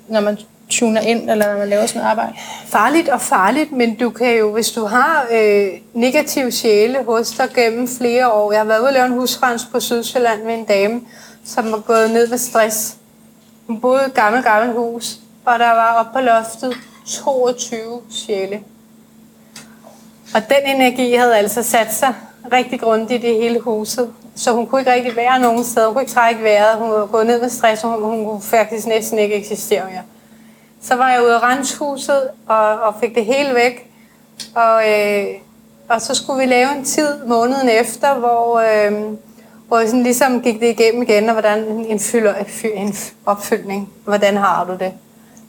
[0.07, 0.37] når man
[0.69, 2.33] tuner ind, eller når man laver sådan noget arbejde?
[2.65, 7.49] Farligt og farligt, men du kan jo, hvis du har øh, negativ sjæle hos dig
[7.55, 8.51] gennem flere år.
[8.51, 11.01] Jeg har været ude og lave en husrens på Sydsjælland med en dame,
[11.45, 12.95] som var gået ned med stress.
[13.67, 16.73] Hun boede i et gammelt, gammelt hus, og der var oppe på loftet
[17.05, 18.63] 22 sjæle.
[20.35, 22.13] Og den energi havde altså sat sig
[22.51, 24.13] rigtig grundigt i hele huset.
[24.35, 25.85] Så hun kunne ikke rigtig være nogen steder.
[25.85, 26.77] Hun kunne ikke trække vejret.
[26.77, 30.01] Hun var gået ned med stress, og hun, hun kunne faktisk næsten ikke eksistere mere.
[30.81, 33.91] Så var jeg ude af renshuset og, og fik det hele væk.
[34.55, 35.25] Og, øh,
[35.89, 39.17] og så skulle vi lave en tid måneden efter, hvor, øh,
[39.75, 42.33] hvor jeg sådan ligesom gik det igennem igen, og hvordan en, fylder,
[42.73, 43.89] en opfyldning.
[44.03, 44.93] Hvordan har du det?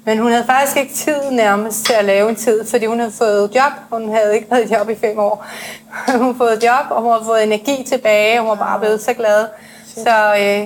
[0.04, 3.12] Men hun havde faktisk ikke tid nærmest til at lave en tid, fordi hun havde
[3.12, 3.72] fået job.
[3.90, 5.46] Hun havde ikke været job i fem år.
[6.12, 9.02] hun havde fået job, og hun havde fået energi tilbage, og hun var bare blevet
[9.02, 9.46] så glad.
[9.86, 10.62] Så øh,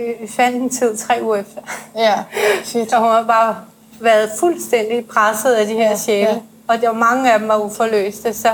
[0.00, 1.60] øh, fandt en tid tre uger efter.
[1.96, 2.14] Ja,
[2.64, 2.90] fedt.
[2.90, 3.56] Så hun har bare
[4.00, 6.28] været fuldstændig presset af de her sjæle.
[6.28, 6.36] Ja.
[6.68, 8.48] Og der var mange af dem var uforløste, så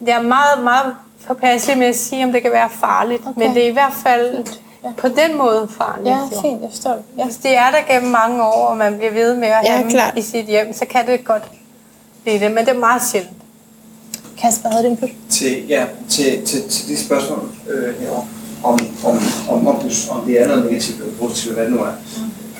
[0.00, 3.22] det er meget, meget påpasseligt med at sige, om det kan være farligt.
[3.26, 3.40] Okay.
[3.40, 4.44] Men det er i hvert fald
[4.84, 4.88] ja.
[4.96, 6.08] på den måde farligt.
[6.08, 7.24] Ja, fint, jeg forstår Ja.
[7.24, 9.90] Hvis det er der gennem mange år, og man bliver ved med at ja, have
[9.90, 10.12] klar.
[10.16, 11.42] i sit hjem, så kan det godt
[12.22, 13.36] blive det, men det er meget sjældent.
[14.38, 15.10] Kasper, havde du input?
[15.30, 18.26] Til, ja, til, til, til de spørgsmål øh, herovre,
[18.64, 19.76] om, om, om, om,
[20.10, 21.92] om det er noget negativt eller positivt, hvad det nu er.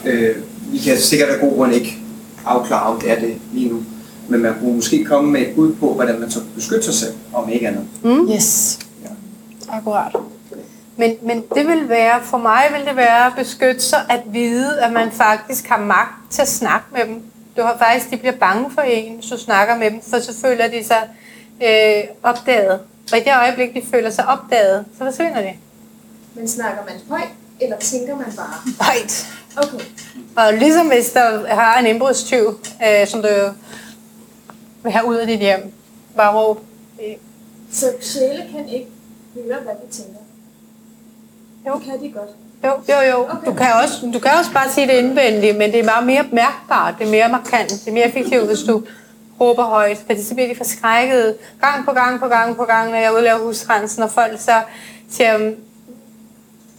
[0.05, 0.11] Mm.
[0.11, 0.37] Øh,
[0.73, 1.99] vi kan sikkert af god grund ikke
[2.45, 3.83] afklare, om det er det lige nu.
[4.29, 6.95] Men man kunne måske komme med et bud på, hvordan man så kan beskytte sig
[6.95, 7.85] selv, om ikke andet.
[8.03, 8.29] Mm.
[8.35, 8.79] Yes.
[9.03, 9.09] Ja.
[9.69, 10.12] Akkurat.
[10.97, 14.81] Men, men det vil være, for mig vil det være at beskytte sig, at vide,
[14.81, 17.23] at man faktisk har magt til at snakke med dem.
[17.57, 20.69] Du har faktisk, de bliver bange for en, du snakker med dem, for så føler
[20.69, 21.09] de sig
[21.62, 22.81] øh, opdaget.
[23.12, 25.53] Og i det øjeblik, de føler sig opdaget, så forsvinder de.
[26.35, 27.29] Men snakker man højt,
[27.61, 28.73] eller tænker man bare?
[28.81, 29.27] Højt.
[29.57, 29.85] Okay.
[30.37, 33.29] Og ligesom hvis der har en indbrudstyv, øh, som du
[34.87, 35.72] vil have ud af dit hjem,
[36.16, 36.61] bare råb.
[37.72, 38.88] Så sjæle kan ikke
[39.35, 40.20] høre, hvad de tænker?
[41.66, 41.79] Jo.
[41.79, 42.31] kan de godt.
[42.64, 43.25] Jo, jo, jo.
[43.25, 43.46] Okay.
[43.46, 46.25] Du, kan også, du kan også bare sige det indvendigt, men det er meget mere
[46.33, 48.83] mærkbart, det er mere markant, det er mere effektivt, hvis du
[49.40, 52.99] råber højt, fordi så bliver de forskrækket gang på gang på gang på gang, når
[52.99, 54.62] jeg udlaver husrensen, og folk så
[55.11, 55.38] siger,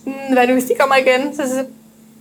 [0.06, 1.66] mm, hvad nu hvis de kommer igen, så, så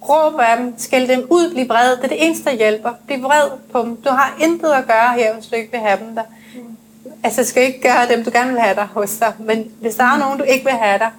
[0.08, 1.96] råb af dem, skæld dem ud, bliv vred.
[1.96, 2.90] Det er det eneste, der hjælper.
[3.06, 3.96] Bliv vred på dem.
[3.96, 6.22] Du har intet at gøre her, hvis du ikke vil have dem der.
[6.54, 6.76] Mm.
[7.22, 9.32] Altså, skal ikke gøre dem, du gerne vil have der hos dig.
[9.38, 11.10] Men hvis der er nogen, du ikke vil have der,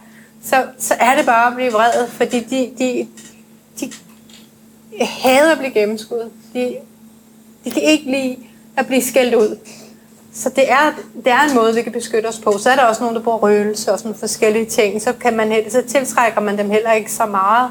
[0.44, 3.08] så, så er det bare at blive vred, fordi de, de,
[3.80, 3.92] de
[5.06, 6.32] hader at blive gennemskuddet.
[6.54, 6.78] De,
[7.66, 8.38] de kan ikke lide
[8.78, 9.58] at blive skældt ud.
[10.34, 12.58] Så det er, det er en måde, vi kan beskytte os på.
[12.58, 15.02] Så er der også nogen, der bruger røgelse og sådan forskellige ting.
[15.02, 17.70] Så, kan man, så tiltrækker man dem heller ikke så meget,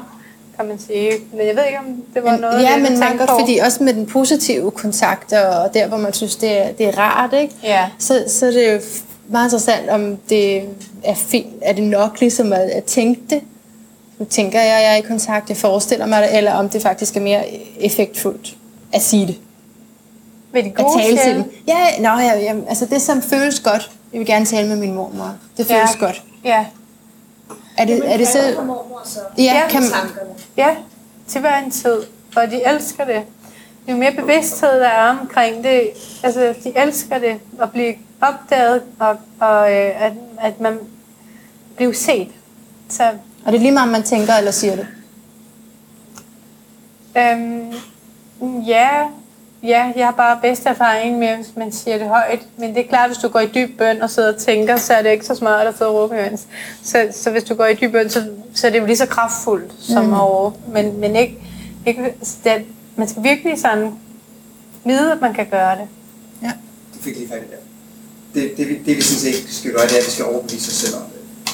[0.57, 1.11] kan man sige.
[1.33, 3.25] Men jeg ved ikke, om det var noget, Ja, jeg men man på.
[3.39, 6.97] fordi også med den positive kontakt, og der, hvor man synes, det er, det er
[6.97, 7.53] rart, ikke?
[7.63, 7.89] Ja.
[7.99, 8.79] Så, så er det jo
[9.29, 10.63] meget interessant, om det
[11.03, 11.47] er fint.
[11.61, 13.41] Er det nok ligesom at, at tænke det?
[14.19, 16.81] Nu tænker jeg, at jeg er i kontakt, jeg forestiller mig det, eller om det
[16.81, 17.43] faktisk er mere
[17.79, 18.55] effektfullt
[18.93, 19.35] at sige det.
[20.53, 21.43] Med de At gode tale til dem.
[21.67, 23.91] Ja, nå, ja, ja, altså det, som føles godt.
[24.13, 25.35] Jeg vil gerne tale med min mormor.
[25.57, 26.05] Det føles Ja.
[26.05, 26.23] godt.
[26.45, 26.65] Ja.
[27.77, 28.39] Er det, er det så...
[29.37, 30.11] Ja, kan man.
[30.57, 30.75] Ja,
[31.27, 31.97] til hver en tid.
[32.35, 33.21] Og de elsker det.
[33.87, 35.89] Jo mere bevidsthed der er omkring det,
[36.23, 40.79] altså de elsker det at blive opdaget, og, og øh, at, at man
[41.75, 42.27] bliver set.
[42.89, 43.03] Så
[43.45, 44.87] og det er lige meget, om man tænker eller siger det.
[47.17, 47.71] øhm,
[48.61, 48.89] ja,
[49.63, 52.39] ja, jeg har bare bedst erfaring med, hvis man siger det højt.
[52.57, 54.93] Men det er klart, hvis du går i dyb bøn og sidder og tænker, så
[54.93, 56.41] er det ikke så smart at sidde og råbe imens.
[56.83, 59.05] Så, så hvis du går i dyb bøn, så, så er det jo lige så
[59.05, 60.13] kraftfuldt som mm.
[60.13, 60.55] at råbe.
[60.73, 61.37] Men, men ikke,
[61.85, 62.53] ikke det,
[62.95, 63.91] man skal virkelig sådan
[64.85, 65.87] vide, at man kan gøre det.
[66.43, 66.51] Ja.
[66.97, 67.57] Du fik lige fat i det.
[68.33, 70.69] Det, det, vi- det vi sådan set skal gøre, det er, at vi skal overbevise
[70.69, 71.53] os selv om det.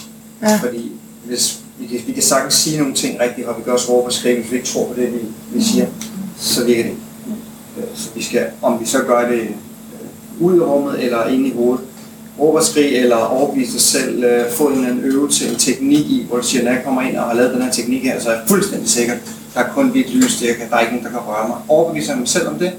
[0.50, 0.56] Ja.
[0.56, 0.92] Fordi
[1.26, 4.08] hvis vi kan, vi kan sagtens sige nogle ting rigtigt, og vi kan også råbe
[4.08, 5.20] og skrive, hvis vi ikke tror på det, vi,
[5.52, 5.88] vi siger,
[6.38, 7.02] så virker det ikke.
[7.95, 9.49] Så vi skal, om vi så gør det øh,
[10.39, 11.86] ude i rummet eller inde i hovedet,
[12.39, 16.05] råbe og skrige eller overbevise os selv, øh, få en eller anden øvelse, en teknik
[16.05, 18.19] i, hvor du siger, når jeg kommer ind og har lavet den her teknik her,
[18.19, 19.13] så er jeg fuldstændig sikker,
[19.53, 21.57] der er kun hvidt lys, det kan, der er ikke nogen, der kan røre mig.
[21.67, 22.74] Overbeviser mig selv om det,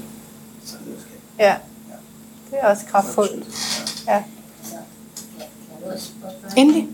[0.65, 1.45] så er det okay.
[1.45, 1.55] Ja.
[2.51, 3.45] Det er også kraftfuldt.
[4.07, 4.23] Ja.
[6.57, 6.87] Endelig.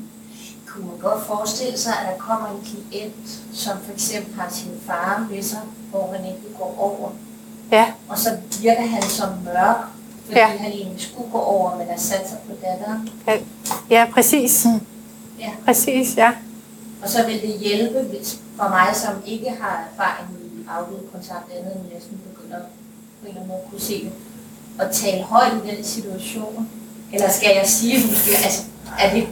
[0.67, 4.71] Kunne man godt forestille sig, at der kommer en klient, som for eksempel har sin
[4.85, 5.59] far med sig,
[5.91, 7.09] hvor man ikke går over.
[7.71, 7.85] Ja.
[8.09, 8.29] Og så
[8.61, 9.77] virker han som mørk,
[10.25, 10.45] fordi Ja.
[10.47, 13.09] han egentlig skulle gå over, men er sat sig på datteren.
[13.27, 13.37] Ja,
[13.89, 14.65] ja præcis.
[14.65, 14.85] Mm.
[15.39, 15.49] Ja.
[15.65, 16.31] Præcis, ja.
[17.03, 21.51] Og så vil det hjælpe hvis, for mig, som ikke har erfaring i afdøde kontakt
[21.59, 22.63] andet end næsten begynder en
[23.27, 24.11] eller anden måde kunne se det,
[24.79, 26.69] og tale højt i den situation?
[27.13, 28.61] Eller skal jeg sige, skal, altså,
[28.99, 29.27] er det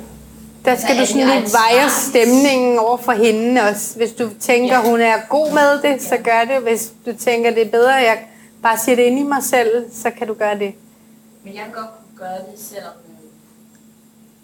[0.66, 3.96] der skal du sådan lidt veje stemningen over for hende også.
[3.96, 4.90] Hvis du tænker, ja.
[4.90, 6.64] hun er god med det, så gør det.
[6.64, 8.18] Hvis du tænker, det er bedre, jeg
[8.64, 10.74] bare siger det ind i mig selv, så kan du gøre det.
[11.44, 12.94] Men jeg kan godt gøre det, selvom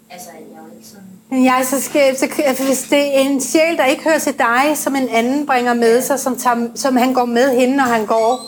[0.09, 1.45] Altså, jeg er ikke sådan...
[1.45, 4.78] Jeg så skal, så, altså, hvis det er en sjæl, der ikke hører til dig,
[4.78, 8.05] som en anden bringer med sig, som, tager, som han går med hende, når han
[8.05, 8.45] går,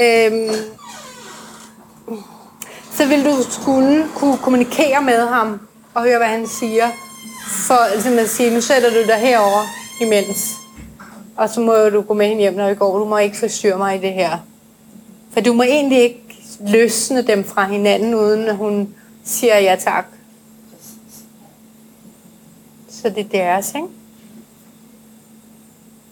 [0.00, 0.54] øhm,
[2.92, 5.60] så vil du skulle kunne kommunikere med ham
[5.94, 6.90] og høre, hvad han siger.
[7.48, 9.62] For ligesom at sige, nu sætter du dig herover
[10.00, 10.52] imens.
[11.36, 12.98] Og så må du gå med hende hjem, når vi går.
[12.98, 14.38] Du må ikke forstyrre mig i det her.
[15.30, 16.22] For du må egentlig ikke
[16.60, 20.06] løsne dem fra hinanden, uden at hun siger ja tak.
[22.90, 23.88] Så det er deres, ikke?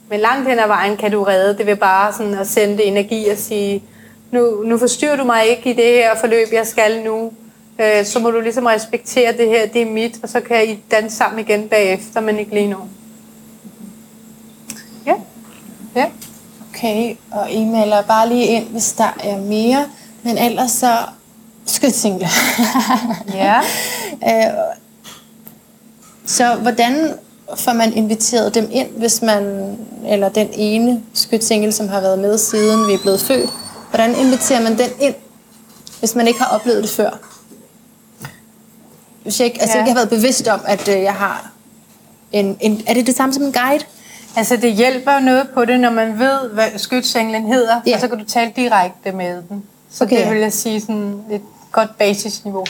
[0.09, 1.59] Men langt hen ad vejen kan du redde.
[1.59, 3.83] Det vil bare sådan at sende energi og sige,
[4.31, 7.33] nu, nu forstyrrer du mig ikke i det her forløb, jeg skal nu.
[7.81, 10.79] Øh, så må du ligesom respektere det her, det er mit, og så kan I
[10.91, 12.79] danse sammen igen bagefter, men ikke lige nu.
[15.07, 15.15] Ja.
[15.97, 16.11] Ja.
[16.77, 19.87] Okay, og melder bare lige ind, hvis der er mere.
[20.23, 20.99] Men ellers så
[21.67, 22.29] skytsingle.
[23.35, 23.61] ja.
[24.29, 24.53] øh,
[26.27, 27.15] så hvordan
[27.57, 32.39] får man inviteret dem ind, hvis man, eller den ene skytsingle, som har været med
[32.39, 33.51] siden vi er blevet født,
[33.91, 35.15] hvordan inviterer man den ind,
[35.99, 37.11] hvis man ikke har oplevet det før?
[39.23, 39.83] Hvis jeg ikke, altså ja.
[39.83, 41.51] ikke har været bevidst om, at øh, jeg har
[42.33, 42.83] en, en...
[42.87, 43.85] Er det det samme som en guide?
[44.37, 47.95] Altså det hjælper noget på det, når man ved, hvad skytsenglen hedder, ja.
[47.95, 49.65] og så kan du tale direkte med den.
[49.91, 50.23] Så okay.
[50.23, 52.65] det vil jeg sige sådan et godt basisniveau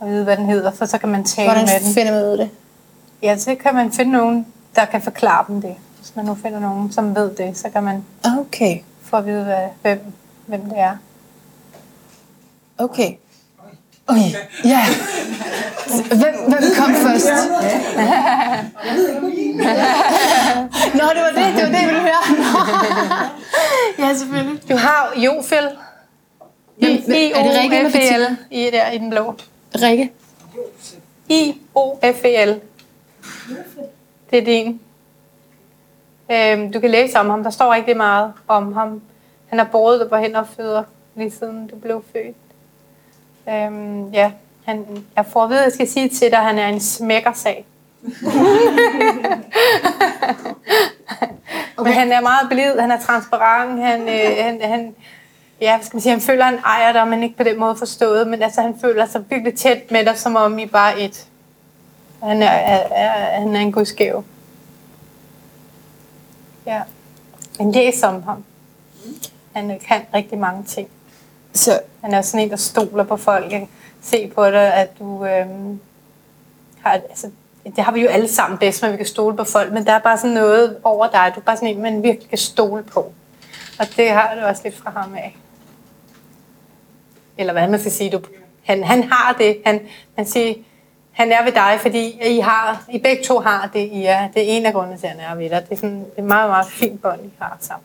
[0.00, 1.80] at vide, hvad den hedder, for så kan man tale Hvordan med den.
[1.80, 2.50] Hvordan finder man ud det?
[3.22, 4.46] Ja, så kan man finde nogen,
[4.76, 5.74] der kan forklare dem det.
[5.98, 8.04] Hvis man nu finder nogen, som ved det, så kan man
[8.38, 8.78] okay.
[9.02, 10.00] få at vide, hvad, hvem,
[10.46, 10.96] hvem det er.
[12.78, 13.12] Okay.
[14.08, 14.16] Oj,
[14.64, 14.80] ja.
[16.08, 17.28] Hvem, hvem kom først?
[20.94, 22.22] Nå, det var det, det var det, jeg ville høre.
[24.08, 24.68] ja, selvfølgelig.
[24.68, 25.68] Du har Jofel.
[26.78, 28.36] I, er det Rikke eller Bettina?
[28.50, 29.34] I, der, i den blå.
[29.74, 30.12] Rikke?
[31.28, 32.60] I-O-F-E-L.
[34.30, 34.80] Det er din.
[36.30, 37.42] Øhm, du kan læse om ham.
[37.42, 39.02] Der står rigtig meget om ham.
[39.48, 40.82] Han har båret dig på hænder og fødder,
[41.16, 42.36] lige siden du blev født.
[43.48, 44.30] Øhm, ja,
[44.64, 46.80] han, jeg får at vide, at jeg skal sige til dig, at han er en
[46.80, 47.64] smækkersag.
[51.76, 51.88] okay.
[51.88, 54.94] Men han er meget blid, han er transparent, han, øh, han, han,
[55.60, 57.76] ja, hvad skal man sige, han føler, han ejer dig, men ikke på den måde
[57.76, 61.26] forstået, men altså, han føler sig virkelig tæt med dig, som om I bare et.
[62.22, 64.24] Han er, er, er, han er en gudsgave.
[66.66, 66.82] Ja.
[67.58, 68.44] Men læs om ham.
[69.52, 70.88] Han kan rigtig mange ting.
[71.56, 71.80] Så.
[72.00, 73.52] Han er sådan en, der stoler på folk.
[74.02, 75.46] Se på dig, at du øh,
[76.82, 76.92] har...
[76.92, 77.30] Altså,
[77.64, 79.92] det har vi jo alle sammen bedst, men vi kan stole på folk, men der
[79.92, 81.32] er bare sådan noget over dig.
[81.34, 83.12] Du er bare sådan en, man virkelig kan stole på.
[83.78, 85.36] Og det har du også lidt fra ham af.
[87.38, 88.10] Eller hvad man skal sige.
[88.10, 88.20] Du,
[88.64, 89.58] han, han har det.
[89.66, 89.80] Han,
[90.16, 90.54] han siger,
[91.12, 93.80] han er ved dig, fordi I, har, I begge to har det.
[93.92, 95.62] I er, det er en af grundene til, at han er ved dig.
[95.68, 97.84] Det er, sådan, det er meget, meget fint bånd, I har sammen.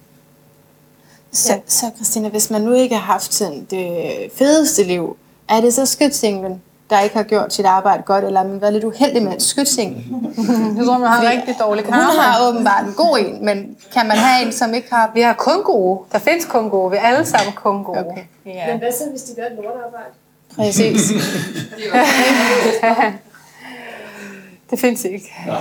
[1.32, 1.60] Så, ja.
[1.68, 5.18] så Christina, hvis man nu ikke har haft sådan det fedeste liv,
[5.50, 8.84] er det så skytsinglen, der ikke har gjort sit arbejde godt, eller man været lidt
[8.84, 9.96] uheldig med en skytsingel?
[10.78, 11.98] Jeg tror, man har Fordi rigtig dårlig karma.
[11.98, 15.12] Hun har åbenbart en god en, men kan man have en, som ikke har...
[15.14, 16.00] Vi har kun gode.
[16.12, 16.92] Der findes kun gode.
[16.92, 18.00] Vi er alle sammen kun gode.
[18.00, 18.24] Okay.
[18.46, 18.68] Ja.
[18.72, 20.14] Men hvad så, hvis de gør et lortarbejde?
[20.56, 21.12] Præcis.
[24.72, 25.34] det findes ikke.
[25.48, 25.56] Ja.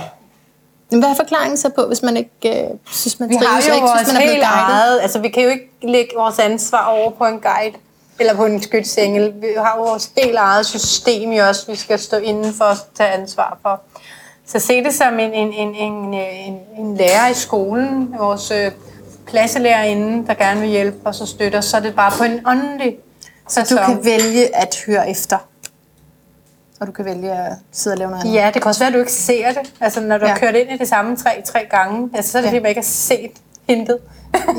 [0.99, 3.73] Hvad er forklaringen så på, hvis man ikke øh, synes, man vi trives, har jo
[3.75, 6.85] ikke vores synes, man er blevet eget, altså vi kan jo ikke lægge vores ansvar
[6.85, 7.75] over på en guide
[8.19, 9.33] eller på en skytsengel.
[9.41, 12.77] Vi har jo vores helt eget system jo også, vi skal stå inden for at
[12.97, 13.81] tage ansvar for.
[14.45, 18.71] Så se det som en, en, en, en, en, en lærer i skolen, vores øh,
[19.25, 22.47] klasselærerinde, der gerne vil hjælpe os og støtte os, så er det bare på en
[22.47, 22.97] åndelig
[23.47, 25.37] Så du kan vælge at høre efter?
[26.81, 28.35] Og du kan vælge at sidde og lave noget andet.
[28.35, 29.73] Ja, det kan også være, at du ikke ser det.
[29.79, 30.31] Altså, når du ja.
[30.31, 32.51] har kørt ind i det samme tre, tre gange, altså, så er det ja.
[32.51, 33.31] fordi, man ikke har set
[33.69, 33.99] hintet.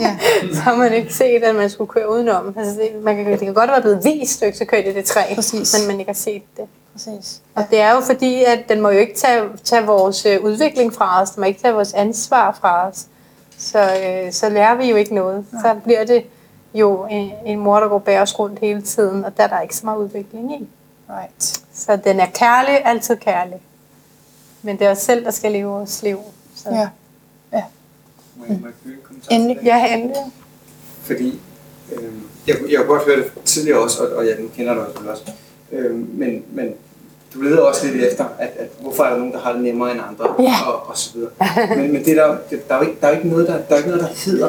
[0.00, 0.16] Ja.
[0.54, 2.54] så har man ikke set, at man skulle køre udenom.
[2.58, 4.88] Altså, det, man kan, det kan godt være blevet vist, at du ikke skal køre
[4.88, 5.76] i det træ, Præcis.
[5.78, 6.64] men man ikke har set det.
[6.92, 7.40] Præcis.
[7.56, 7.60] Ja.
[7.60, 10.94] Og det er jo fordi, at den må jo ikke tage, tage vores øh, udvikling
[10.94, 13.06] fra os, den må ikke tage vores ansvar fra os.
[13.58, 15.44] Så, øh, så lærer vi jo ikke noget.
[15.52, 15.62] Nej.
[15.62, 16.24] Så bliver det
[16.74, 19.76] jo en, en mor, der går os rundt hele tiden, og der er der ikke
[19.76, 20.68] så meget udvikling i.
[21.10, 21.61] Right.
[21.86, 23.60] Så den er kærlig, altid kærlig.
[24.62, 26.18] Men det er os selv, der skal leve vores liv.
[26.56, 26.70] Så.
[26.70, 26.88] Ja.
[27.52, 27.62] ja.
[28.36, 28.96] Må jeg, må jeg
[29.30, 29.58] endelig.
[29.64, 30.16] Ja, endelig.
[31.02, 31.40] Fordi
[31.92, 32.12] øh,
[32.46, 35.32] jeg, jeg har godt hørt det tidligere også, og, og jeg kender det også.
[35.72, 36.74] Øh, men, men
[37.34, 39.92] du leder også lidt efter, at, at hvorfor er der nogen, der har det nemmere
[39.92, 40.70] end andre, ja.
[40.70, 41.30] og, og så videre.
[41.76, 43.74] Men, men det der, det, der, er jo ikke, der er ikke noget, der, der,
[43.74, 44.48] er ikke noget, der hedder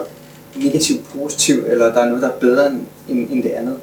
[0.55, 3.79] negativ, positiv, eller der er noget, der er bedre end, end, end det andet.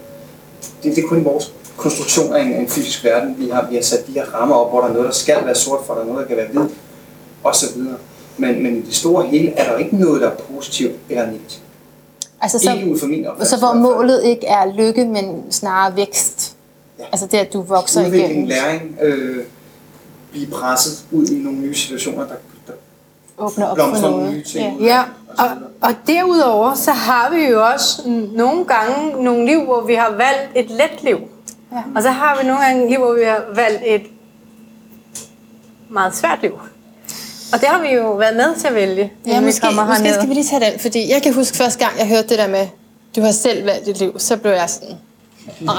[0.82, 3.34] Det, det er kun vores konstruktion af en, en fysisk verden.
[3.38, 5.36] Vi har, vi har sat de her rammer op, hvor der er noget, der skal
[5.44, 6.68] være sort for, der er noget, der kan være hvid,
[7.44, 7.96] og så videre.
[8.36, 11.62] Men, men i det store hele er der ikke noget, der er positivt eller negativt.
[12.40, 16.56] Altså så, ikke ud fra min så hvor målet ikke er lykke, men snarere vækst.
[16.98, 17.04] Ja.
[17.12, 18.48] Altså det, at du vokser Udvikling, igennem.
[18.48, 19.44] læring, øh,
[20.32, 22.34] blive presset ud i nogle nye situationer, der,
[22.66, 22.72] der
[23.38, 24.32] Åbner op for nogle noget.
[24.32, 24.80] nye ting.
[24.80, 24.86] Ja.
[24.86, 25.02] Ja,
[25.38, 25.48] og,
[25.80, 28.02] og derudover så har vi jo også
[28.32, 31.18] nogle gange nogle liv, hvor vi har valgt et let liv.
[31.72, 31.82] Ja.
[31.96, 34.02] Og så har vi nogle gange liv, hvor vi har valgt et
[35.88, 36.52] meget svært liv.
[37.52, 39.86] Og det har vi jo været med til at vælge, Ja, inden vi måske, kommer
[39.86, 42.38] måske skal vi lige tage den, fordi jeg kan huske første gang, jeg hørte det
[42.38, 42.66] der med,
[43.16, 44.96] du har selv valgt dit liv, så blev jeg sådan,
[45.60, 45.74] nej,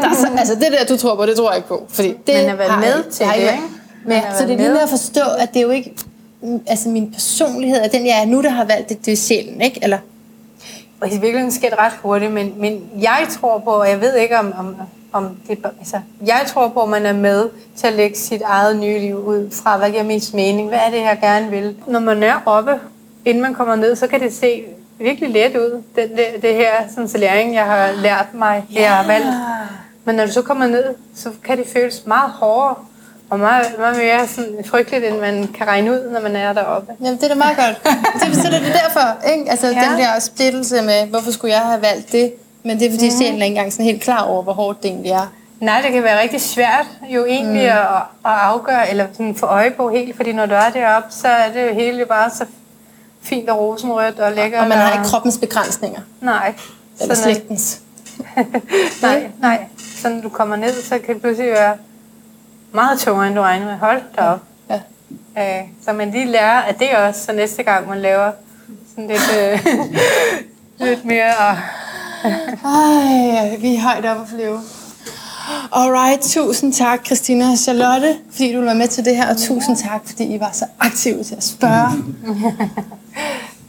[0.00, 1.86] der er så, altså det der, du tror på, det tror jeg ikke på.
[1.88, 3.64] Fordi det Man er været har jeg- med til har det, jeg- ikke?
[4.06, 4.70] Men, så det er lige med.
[4.72, 5.94] med at forstå, at det er jo ikke,
[6.66, 9.60] altså min personlighed er den, jeg er nu, der har valgt det, det er sjælen,
[9.60, 9.80] ikke?
[9.82, 9.98] Eller,
[11.00, 14.14] Og i virkeligheden sker det ret hurtigt, men, men jeg tror på, og jeg ved
[14.16, 14.76] ikke om, om,
[15.12, 15.96] om det, altså,
[16.26, 19.50] jeg tror på, at man er med til at lægge sit eget nye liv ud
[19.50, 21.76] fra, hvad giver mest mening, hvad er det, jeg gerne vil.
[21.86, 22.72] Når man er oppe,
[23.24, 24.64] inden man kommer ned, så kan det se
[24.98, 28.80] virkelig let ud, den, det, det her sådan, så læring, jeg har lært mig, det
[28.80, 29.36] jeg har valgt.
[30.04, 30.84] Men når du så kommer ned,
[31.14, 32.74] så kan det føles meget hårdere,
[33.30, 36.92] og meget, meget mere sådan frygteligt, end man kan regne ud, når man er deroppe.
[37.00, 37.94] jamen det er da meget godt.
[38.26, 39.50] det, så er det derfor, ikke?
[39.50, 39.72] Altså ja.
[39.72, 42.32] den der splittelse med, hvorfor skulle jeg have valgt det?
[42.62, 43.16] Men det er fordi, mm.
[43.16, 45.32] sjælen er ikke engang sådan helt klar over, hvor hårdt det egentlig er.
[45.60, 47.78] Nej, det kan være rigtig svært jo egentlig mm.
[47.78, 51.28] at, at afgøre, eller sådan få øje på helt, fordi når du er deroppe, så
[51.28, 52.44] er det jo hele bare så
[53.22, 54.62] fint og rosenrødt og lækkert.
[54.62, 56.00] Og man har ikke kroppens begrænsninger.
[56.20, 56.54] Nej.
[57.00, 57.80] Eller Sådan, slægtens.
[59.02, 59.64] nej, nej.
[59.96, 61.76] Så når du kommer ned, så kan det pludselig være
[62.72, 63.74] meget tungere, end du regner med.
[63.74, 64.40] Hold da op.
[64.70, 64.80] Ja.
[65.38, 68.32] Øh, så man lige lærer af det også, så næste gang man laver
[68.90, 69.66] sådan lidt, øh,
[70.88, 71.36] lidt mere...
[71.36, 71.56] Og,
[72.24, 74.60] Ej, vi er højt oppe at flyve.
[75.72, 79.76] Alright, tusind tak, Christina og Charlotte, fordi du var med til det her, og tusind
[79.76, 82.04] tak, fordi I var så aktive til at spørge.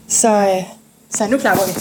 [0.08, 0.64] så, øh,
[1.10, 1.72] så nu klapper vi.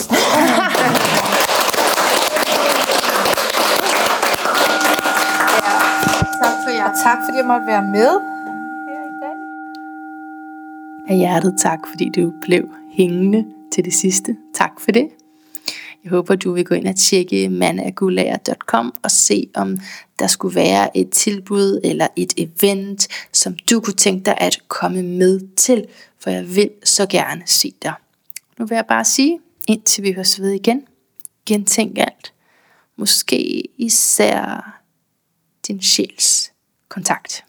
[6.42, 6.84] tak for jer.
[6.90, 8.12] Og tak fordi jeg måtte være med
[8.90, 9.36] her i dag.
[11.10, 14.36] Af hjertet tak, fordi du blev hængende til det sidste.
[14.54, 15.08] Tak for det.
[16.04, 19.78] Jeg håber, du vil gå ind og tjekke managulager.com og se, om
[20.20, 25.04] der skulle være et tilbud eller et event, som du kunne tænke dig at komme
[25.04, 25.86] med til,
[26.20, 27.94] for jeg vil så gerne se dig.
[28.60, 30.84] Nu vil jeg bare sige, indtil vi høres ved igen,
[31.46, 32.34] gentænk alt.
[32.96, 34.80] Måske især
[35.68, 36.52] din sjæls
[36.90, 37.46] kontakt.